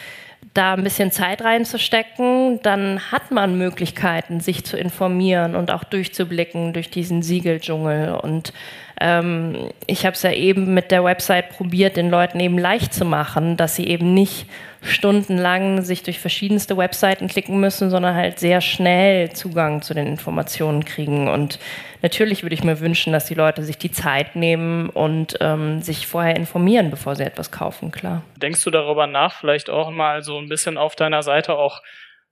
da 0.54 0.72
ein 0.72 0.82
bisschen 0.82 1.12
Zeit 1.12 1.42
reinzustecken, 1.42 2.60
dann 2.62 3.12
hat 3.12 3.30
man 3.30 3.58
Möglichkeiten, 3.58 4.40
sich 4.40 4.64
zu 4.64 4.78
informieren 4.78 5.54
und 5.54 5.70
auch 5.70 5.84
durchzublicken 5.84 6.72
durch 6.72 6.90
diesen 6.90 7.22
Siegeldschungel. 7.22 8.14
Und 8.14 8.52
ähm, 9.00 9.70
ich 9.86 10.04
habe 10.04 10.14
es 10.14 10.22
ja 10.22 10.32
eben 10.32 10.74
mit 10.74 10.90
der 10.90 11.02
Website 11.02 11.50
probiert, 11.50 11.96
den 11.96 12.10
Leuten 12.10 12.38
eben 12.38 12.58
leicht 12.58 12.92
zu 12.92 13.04
machen, 13.04 13.56
dass 13.56 13.74
sie 13.74 13.86
eben 13.88 14.12
nicht 14.12 14.46
stundenlang 14.82 15.82
sich 15.82 16.02
durch 16.02 16.20
verschiedenste 16.20 16.76
Webseiten 16.76 17.28
klicken 17.28 17.60
müssen, 17.60 17.90
sondern 17.90 18.14
halt 18.14 18.38
sehr 18.38 18.60
schnell 18.60 19.30
Zugang 19.32 19.82
zu 19.82 19.94
den 19.94 20.06
Informationen 20.06 20.84
kriegen. 20.84 21.28
Und 21.28 21.58
natürlich 22.02 22.42
würde 22.42 22.54
ich 22.54 22.64
mir 22.64 22.80
wünschen, 22.80 23.12
dass 23.12 23.26
die 23.26 23.34
Leute 23.34 23.62
sich 23.62 23.78
die 23.78 23.90
Zeit 23.90 24.36
nehmen 24.36 24.88
und 24.88 25.36
ähm, 25.40 25.82
sich 25.82 26.06
vorher 26.06 26.36
informieren, 26.36 26.90
bevor 26.90 27.14
sie 27.14 27.24
etwas 27.24 27.50
kaufen, 27.50 27.90
klar. 27.90 28.22
Denkst 28.36 28.64
du 28.64 28.70
darüber 28.70 29.06
nach, 29.06 29.34
vielleicht 29.34 29.70
auch 29.70 29.90
mal 29.90 30.22
so 30.22 30.38
ein 30.38 30.48
bisschen 30.48 30.78
auf 30.78 30.96
deiner 30.96 31.22
Seite 31.22 31.56
auch 31.56 31.82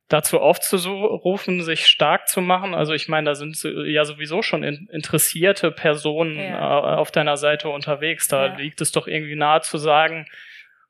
dazu 0.08 0.40
aufzurufen, 0.40 1.62
sich 1.62 1.86
stark 1.86 2.28
zu 2.28 2.40
machen. 2.40 2.74
Also 2.74 2.94
ich 2.94 3.08
meine, 3.08 3.30
da 3.30 3.34
sind 3.34 3.62
ja 3.62 4.04
sowieso 4.04 4.42
schon 4.42 4.62
interessierte 4.62 5.70
Personen 5.70 6.38
ja. 6.38 6.78
Äh, 6.78 6.96
auf 6.96 7.10
deiner 7.10 7.36
Seite 7.36 7.68
unterwegs. 7.68 8.26
Da 8.26 8.46
ja. 8.46 8.56
liegt 8.56 8.80
es 8.80 8.90
doch 8.92 9.06
irgendwie 9.06 9.36
nahe 9.36 9.60
zu 9.60 9.76
sagen, 9.76 10.26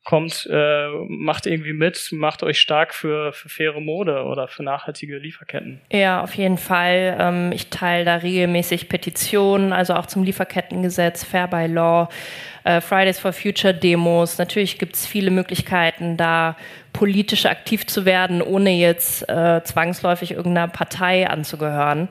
kommt, 0.08 0.48
äh, 0.50 0.88
macht 1.06 1.44
irgendwie 1.44 1.74
mit, 1.74 2.08
macht 2.12 2.42
euch 2.42 2.58
stark 2.58 2.94
für, 2.94 3.34
für 3.34 3.50
faire 3.50 3.78
Mode 3.78 4.24
oder 4.24 4.48
für 4.48 4.62
nachhaltige 4.62 5.18
Lieferketten. 5.18 5.82
Ja, 5.92 6.22
auf 6.22 6.32
jeden 6.32 6.56
Fall. 6.56 7.14
Ähm, 7.20 7.52
ich 7.52 7.68
teile 7.68 8.06
da 8.06 8.16
regelmäßig 8.16 8.88
Petitionen, 8.88 9.74
also 9.74 9.92
auch 9.92 10.06
zum 10.06 10.22
Lieferkettengesetz, 10.22 11.24
Fair 11.24 11.46
by 11.46 11.66
Law, 11.66 12.08
äh, 12.64 12.80
Fridays 12.80 13.18
for 13.18 13.34
Future 13.34 13.74
Demos. 13.74 14.38
Natürlich 14.38 14.78
gibt 14.78 14.96
es 14.96 15.06
viele 15.06 15.30
Möglichkeiten, 15.30 16.16
da 16.16 16.56
politisch 16.94 17.44
aktiv 17.44 17.86
zu 17.86 18.06
werden, 18.06 18.40
ohne 18.40 18.70
jetzt 18.70 19.28
äh, 19.28 19.62
zwangsläufig 19.62 20.30
irgendeiner 20.30 20.68
Partei 20.68 21.28
anzugehören. 21.28 22.08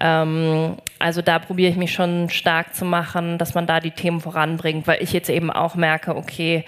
Ähm, 0.00 0.76
also 0.98 1.20
da 1.20 1.38
probiere 1.38 1.70
ich 1.70 1.76
mich 1.76 1.92
schon 1.92 2.30
stark 2.30 2.74
zu 2.74 2.86
machen, 2.86 3.36
dass 3.36 3.52
man 3.52 3.66
da 3.66 3.80
die 3.80 3.90
Themen 3.90 4.22
voranbringt, 4.22 4.86
weil 4.86 5.02
ich 5.02 5.12
jetzt 5.12 5.28
eben 5.28 5.50
auch 5.50 5.74
merke, 5.74 6.16
okay, 6.16 6.64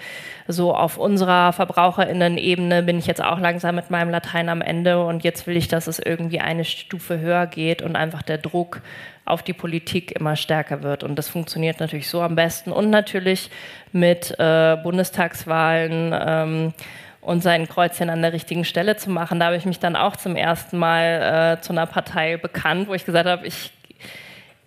so 0.47 0.73
auf 0.73 0.97
unserer 0.97 1.53
Verbraucherinnen-Ebene 1.53 2.83
bin 2.83 2.97
ich 2.99 3.07
jetzt 3.07 3.23
auch 3.23 3.39
langsam 3.39 3.75
mit 3.75 3.89
meinem 3.89 4.09
Latein 4.09 4.49
am 4.49 4.61
Ende 4.61 5.03
und 5.03 5.23
jetzt 5.23 5.45
will 5.47 5.57
ich, 5.57 5.67
dass 5.67 5.87
es 5.87 5.99
irgendwie 5.99 6.39
eine 6.39 6.63
Stufe 6.63 7.19
höher 7.19 7.47
geht 7.47 7.81
und 7.81 7.95
einfach 7.95 8.21
der 8.21 8.37
Druck 8.37 8.81
auf 9.25 9.43
die 9.43 9.53
Politik 9.53 10.13
immer 10.13 10.35
stärker 10.35 10.83
wird. 10.83 11.03
Und 11.03 11.17
das 11.17 11.27
funktioniert 11.27 11.79
natürlich 11.79 12.09
so 12.09 12.21
am 12.21 12.35
besten 12.35 12.71
und 12.71 12.89
natürlich 12.89 13.49
mit 13.91 14.33
äh, 14.39 14.77
Bundestagswahlen. 14.81 16.15
Ähm, 16.17 16.73
und 17.19 17.43
sein 17.43 17.67
Kreuzchen 17.67 18.09
an 18.09 18.21
der 18.21 18.31
richtigen 18.31 18.63
Stelle 18.63 18.95
zu 18.95 19.09
machen. 19.09 19.41
Da 19.41 19.47
habe 19.47 19.57
ich 19.57 19.65
mich 19.65 19.79
dann 19.79 19.97
auch 19.97 20.15
zum 20.15 20.37
ersten 20.37 20.77
Mal 20.77 21.57
äh, 21.57 21.61
zu 21.61 21.73
einer 21.73 21.85
Partei 21.85 22.37
bekannt, 22.37 22.87
wo 22.87 22.93
ich 22.93 23.03
gesagt 23.03 23.27
habe, 23.27 23.45
ich 23.45 23.73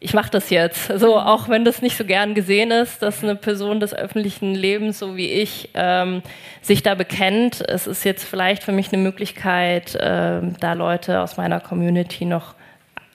ich 0.02 0.14
mache 0.14 0.30
das 0.30 0.48
jetzt. 0.48 0.88
So, 0.98 1.18
auch 1.18 1.50
wenn 1.50 1.64
das 1.64 1.82
nicht 1.82 1.96
so 1.96 2.04
gern 2.04 2.34
gesehen 2.34 2.70
ist, 2.70 3.02
dass 3.02 3.22
eine 3.22 3.36
Person 3.36 3.80
des 3.80 3.94
öffentlichen 3.94 4.54
Lebens, 4.54 4.98
so 4.98 5.16
wie 5.16 5.28
ich, 5.28 5.68
ähm, 5.74 6.22
sich 6.62 6.82
da 6.82 6.94
bekennt. 6.94 7.62
Es 7.68 7.86
ist 7.86 8.04
jetzt 8.04 8.24
vielleicht 8.24 8.62
für 8.62 8.72
mich 8.72 8.92
eine 8.92 9.02
Möglichkeit, 9.02 9.94
äh, 9.94 10.40
da 10.58 10.72
Leute 10.72 11.20
aus 11.20 11.36
meiner 11.36 11.60
Community 11.60 12.24
noch 12.24 12.54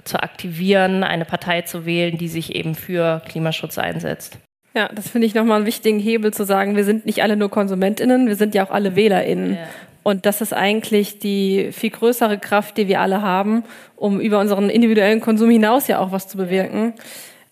zu 0.03 0.21
aktivieren, 0.21 1.03
eine 1.03 1.25
Partei 1.25 1.63
zu 1.63 1.87
wählen, 1.87 2.19
die 2.19 2.27
sich 2.27 2.53
eben 2.53 2.75
für 2.75 3.23
Klimaschutz 3.27 3.79
einsetzt. 3.79 4.37
Ja, 4.75 4.89
das 4.93 5.09
finde 5.09 5.25
ich 5.25 5.33
nochmal 5.33 5.57
einen 5.57 5.65
wichtigen 5.65 5.99
Hebel 5.99 6.33
zu 6.33 6.45
sagen, 6.45 6.75
wir 6.75 6.83
sind 6.83 7.07
nicht 7.07 7.23
alle 7.23 7.35
nur 7.35 7.49
KonsumentInnen, 7.49 8.27
wir 8.27 8.35
sind 8.35 8.53
ja 8.53 8.63
auch 8.63 8.71
alle 8.71 8.95
WählerInnen. 8.95 9.55
Ja. 9.55 9.67
Und 10.05 10.27
das 10.27 10.39
ist 10.39 10.53
eigentlich 10.53 11.17
die 11.17 11.71
viel 11.71 11.89
größere 11.89 12.37
Kraft, 12.37 12.77
die 12.77 12.87
wir 12.87 13.01
alle 13.01 13.23
haben, 13.23 13.63
um 13.95 14.21
über 14.21 14.39
unseren 14.39 14.69
individuellen 14.69 15.19
Konsum 15.19 15.49
hinaus 15.49 15.87
ja 15.87 15.97
auch 15.97 16.11
was 16.11 16.27
zu 16.27 16.37
bewirken. 16.37 16.93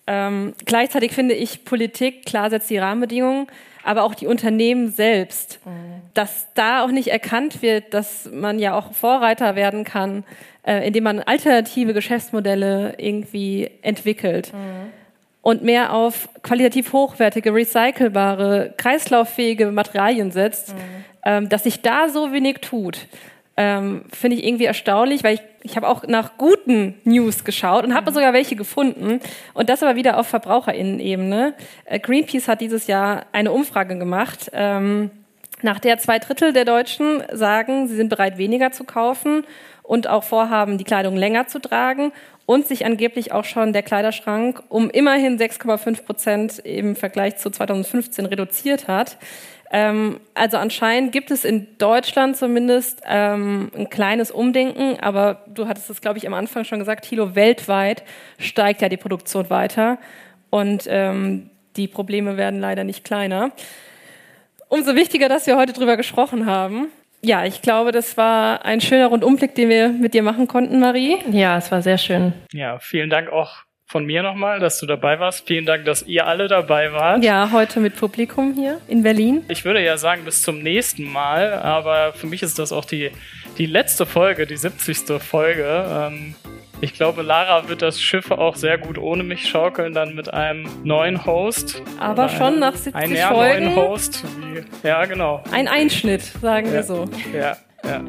Ähm, 0.05 0.53
gleichzeitig 0.63 1.13
finde 1.13 1.33
ich, 1.33 1.65
Politik, 1.65 2.27
klar 2.27 2.51
setzt 2.51 2.69
die 2.69 2.77
Rahmenbedingungen, 2.77 3.47
aber 3.83 4.03
auch 4.03 4.13
die 4.13 4.27
Unternehmen 4.27 4.91
selbst, 4.91 5.61
mhm. 5.65 6.03
dass 6.13 6.45
da 6.53 6.83
auch 6.83 6.91
nicht 6.91 7.07
erkannt 7.07 7.63
wird, 7.63 7.91
dass 7.91 8.29
man 8.31 8.59
ja 8.59 8.77
auch 8.77 8.93
Vorreiter 8.93 9.55
werden 9.55 9.83
kann, 9.83 10.23
äh, 10.61 10.85
indem 10.85 11.05
man 11.05 11.21
alternative 11.21 11.95
Geschäftsmodelle 11.95 12.93
irgendwie 12.99 13.71
entwickelt. 13.81 14.53
Mhm. 14.53 15.02
Und 15.43 15.61
mehr 15.61 15.93
auf 15.93 16.29
qualitativ 16.41 16.91
hochwertige, 16.91 17.53
recycelbare, 17.53 18.73
kreislauffähige 18.77 19.71
Materialien 19.71 20.31
setzt, 20.31 20.73
mhm 20.73 21.03
ähm, 21.25 21.49
dass 21.49 21.63
sich 21.63 21.81
da 21.81 22.09
so 22.09 22.31
wenig 22.31 22.59
tut. 22.59 23.07
Ähm, 23.55 24.05
Finde 24.11 24.37
ich 24.37 24.45
irgendwie 24.45 24.65
erstaunlich, 24.65 25.23
weil 25.23 25.35
ich, 25.35 25.41
ich 25.61 25.75
habe 25.75 25.87
auch 25.87 26.03
nach 26.07 26.37
guten 26.37 26.95
News 27.03 27.43
geschaut 27.43 27.83
und 27.83 27.93
habe 27.93 28.09
mhm. 28.09 28.15
sogar 28.15 28.33
welche 28.33 28.55
gefunden. 28.55 29.19
Und 29.53 29.69
das 29.69 29.83
aber 29.83 29.95
wieder 29.95 30.17
auf 30.17 30.27
VerbraucherInnen-Ebene. 30.27 31.53
Äh, 31.85 31.99
Greenpeace 31.99 32.47
hat 32.47 32.61
dieses 32.61 32.87
Jahr 32.87 33.25
eine 33.31 33.51
Umfrage 33.51 33.97
gemacht. 33.97 34.49
Ähm, 34.53 35.11
Nach 35.61 35.79
der 35.79 35.97
zwei 35.99 36.19
Drittel 36.19 36.51
der 36.51 36.65
Deutschen 36.65 37.23
sagen, 37.31 37.87
sie 37.87 37.95
sind 37.95 38.09
bereit, 38.09 38.37
weniger 38.37 38.71
zu 38.71 38.83
kaufen 38.83 39.45
und 39.83 40.07
auch 40.07 40.23
vorhaben, 40.23 40.77
die 40.77 40.83
Kleidung 40.83 41.15
länger 41.15 41.47
zu 41.47 41.59
tragen 41.59 42.11
und 42.45 42.67
sich 42.67 42.85
angeblich 42.85 43.31
auch 43.31 43.45
schon 43.45 43.73
der 43.73 43.83
Kleiderschrank 43.83 44.63
um 44.69 44.89
immerhin 44.89 45.37
6,5 45.37 46.03
Prozent 46.03 46.59
im 46.59 46.95
Vergleich 46.95 47.37
zu 47.37 47.49
2015 47.49 48.25
reduziert 48.25 48.87
hat. 48.87 49.17
Ähm, 49.71 50.19
also 50.35 50.57
anscheinend 50.57 51.11
gibt 51.11 51.31
es 51.31 51.45
in 51.45 51.67
Deutschland 51.79 52.37
zumindest 52.37 53.01
ähm, 53.05 53.71
ein 53.75 53.89
kleines 53.89 54.29
Umdenken, 54.29 54.99
aber 54.99 55.43
du 55.47 55.67
hattest 55.67 55.89
es, 55.89 55.99
glaube 55.99 56.19
ich, 56.19 56.27
am 56.27 56.33
Anfang 56.33 56.63
schon 56.63 56.79
gesagt, 56.79 57.05
Thilo, 57.05 57.35
weltweit 57.35 58.03
steigt 58.37 58.81
ja 58.81 58.89
die 58.89 58.97
Produktion 58.97 59.49
weiter 59.49 59.97
und 60.49 60.85
ähm, 60.87 61.49
die 61.75 61.87
Probleme 61.87 62.37
werden 62.37 62.59
leider 62.59 62.83
nicht 62.83 63.03
kleiner. 63.03 63.51
Umso 64.67 64.95
wichtiger, 64.95 65.27
dass 65.27 65.47
wir 65.47 65.57
heute 65.57 65.73
drüber 65.73 65.97
gesprochen 65.97 66.45
haben. 66.45 66.87
Ja, 67.25 67.45
ich 67.45 67.61
glaube, 67.61 67.93
das 67.93 68.17
war 68.17 68.65
ein 68.65 68.81
schöner 68.81 69.07
Rundumblick, 69.07 69.55
den 69.55 69.69
wir 69.69 69.89
mit 69.89 70.13
dir 70.13 70.23
machen 70.23 70.47
konnten, 70.47 70.79
Marie. 70.79 71.17
Ja, 71.31 71.57
es 71.57 71.71
war 71.71 71.81
sehr 71.81 71.97
schön. 71.97 72.33
Ja, 72.51 72.79
vielen 72.79 73.09
Dank 73.09 73.31
auch 73.31 73.63
von 73.85 74.05
mir 74.05 74.23
nochmal, 74.23 74.59
dass 74.59 74.79
du 74.79 74.85
dabei 74.87 75.19
warst. 75.19 75.47
Vielen 75.47 75.65
Dank, 75.65 75.85
dass 75.85 76.03
ihr 76.03 76.27
alle 76.27 76.47
dabei 76.47 76.91
wart. 76.91 77.23
Ja, 77.23 77.51
heute 77.53 77.79
mit 77.79 77.95
Publikum 77.95 78.53
hier 78.53 78.81
in 78.87 79.03
Berlin. 79.03 79.45
Ich 79.47 79.63
würde 79.63 79.83
ja 79.83 79.97
sagen, 79.97 80.25
bis 80.25 80.41
zum 80.41 80.63
nächsten 80.63 81.05
Mal, 81.05 81.53
aber 81.53 82.11
für 82.13 82.27
mich 82.27 82.41
ist 82.43 82.59
das 82.59 82.71
auch 82.71 82.85
die, 82.85 83.11
die 83.57 83.65
letzte 83.65 84.05
Folge, 84.05 84.47
die 84.47 84.57
70. 84.57 85.21
Folge. 85.21 85.85
Ähm, 85.89 86.35
ich 86.81 86.93
glaube, 86.93 87.21
Lara 87.21 87.69
wird 87.69 87.81
das 87.81 88.01
Schiff 88.01 88.29
auch 88.31 88.55
sehr 88.55 88.77
gut 88.77 88.97
ohne 88.97 89.23
mich 89.23 89.47
schaukeln, 89.47 89.93
dann 89.93 90.15
mit 90.15 90.33
einem 90.33 90.67
neuen 90.83 91.25
Host. 91.25 91.81
Aber 91.99 92.27
schon 92.27 92.59
nach 92.59 92.75
70 92.75 92.93
ein 92.95 93.33
Folgen. 93.33 93.63
neuen 93.65 93.75
Host. 93.75 94.23
Wie, 94.39 94.87
ja, 94.87 95.05
genau. 95.05 95.41
Ein 95.51 95.67
Einschnitt, 95.67 96.23
sagen 96.41 96.67
ja, 96.67 96.73
wir 96.73 96.83
so. 96.83 97.05
Ja. 97.33 97.57
Ja. 97.85 98.01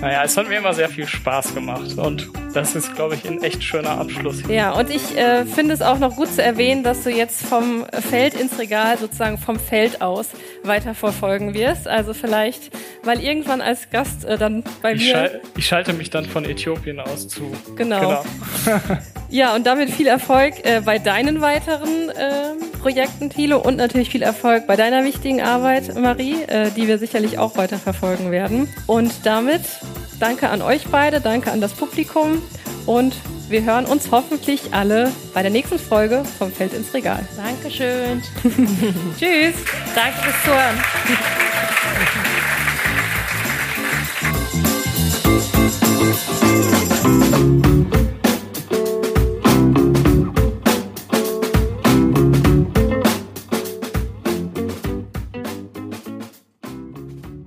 Naja, 0.00 0.24
es 0.24 0.36
hat 0.36 0.48
mir 0.48 0.58
immer 0.58 0.72
sehr 0.72 0.88
viel 0.88 1.06
Spaß 1.06 1.54
gemacht 1.54 1.98
und 1.98 2.30
das 2.54 2.74
ist, 2.74 2.94
glaube 2.94 3.16
ich, 3.16 3.28
ein 3.28 3.42
echt 3.42 3.62
schöner 3.62 3.98
Abschluss. 3.98 4.42
Ja, 4.48 4.72
und 4.72 4.90
ich 4.90 5.16
äh, 5.16 5.44
finde 5.44 5.74
es 5.74 5.82
auch 5.82 5.98
noch 5.98 6.16
gut 6.16 6.32
zu 6.32 6.42
erwähnen, 6.42 6.82
dass 6.82 7.04
du 7.04 7.10
jetzt 7.10 7.44
vom 7.44 7.84
Feld 8.10 8.34
ins 8.34 8.58
Regal, 8.58 8.96
sozusagen 8.96 9.36
vom 9.38 9.58
Feld 9.58 10.00
aus, 10.00 10.28
weiterverfolgen 10.62 11.52
wirst. 11.52 11.86
Also 11.86 12.14
vielleicht, 12.14 12.70
weil 13.02 13.20
irgendwann 13.20 13.60
als 13.60 13.90
Gast 13.90 14.24
äh, 14.24 14.38
dann 14.38 14.64
bei 14.80 14.94
ich 14.94 15.02
mir. 15.02 15.12
Schal 15.12 15.40
ich 15.56 15.66
schalte 15.66 15.92
mich 15.92 16.10
dann 16.10 16.24
von 16.24 16.44
Äthiopien 16.44 17.00
aus 17.00 17.28
zu. 17.28 17.52
Genau. 17.76 18.24
genau. 18.64 18.88
ja, 19.34 19.52
und 19.56 19.66
damit 19.66 19.90
viel 19.90 20.06
Erfolg 20.06 20.64
äh, 20.64 20.80
bei 20.80 21.00
deinen 21.00 21.40
weiteren 21.40 22.08
äh, 22.10 22.54
Projekten, 22.80 23.30
Thilo, 23.30 23.58
und 23.58 23.74
natürlich 23.74 24.08
viel 24.08 24.22
Erfolg 24.22 24.68
bei 24.68 24.76
deiner 24.76 25.02
wichtigen 25.02 25.42
Arbeit, 25.42 25.98
Marie, 25.98 26.44
äh, 26.44 26.70
die 26.70 26.86
wir 26.86 26.98
sicherlich 26.98 27.36
auch 27.36 27.56
weiterverfolgen 27.56 28.30
werden. 28.30 28.68
Und 28.86 29.12
damit 29.24 29.62
danke 30.20 30.50
an 30.50 30.62
euch 30.62 30.86
beide, 30.86 31.20
danke 31.20 31.50
an 31.50 31.60
das 31.60 31.72
Publikum 31.72 32.40
und 32.86 33.16
wir 33.48 33.64
hören 33.64 33.86
uns 33.86 34.12
hoffentlich 34.12 34.72
alle 34.72 35.10
bei 35.34 35.42
der 35.42 35.50
nächsten 35.50 35.80
Folge 35.80 36.22
vom 36.38 36.52
Feld 36.52 36.72
ins 36.72 36.94
Regal. 36.94 37.26
Dankeschön. 37.36 38.22
Tschüss. 39.18 39.56
Danke 39.96 40.16
fürs 40.22 40.44
Zuhören. 40.44 40.78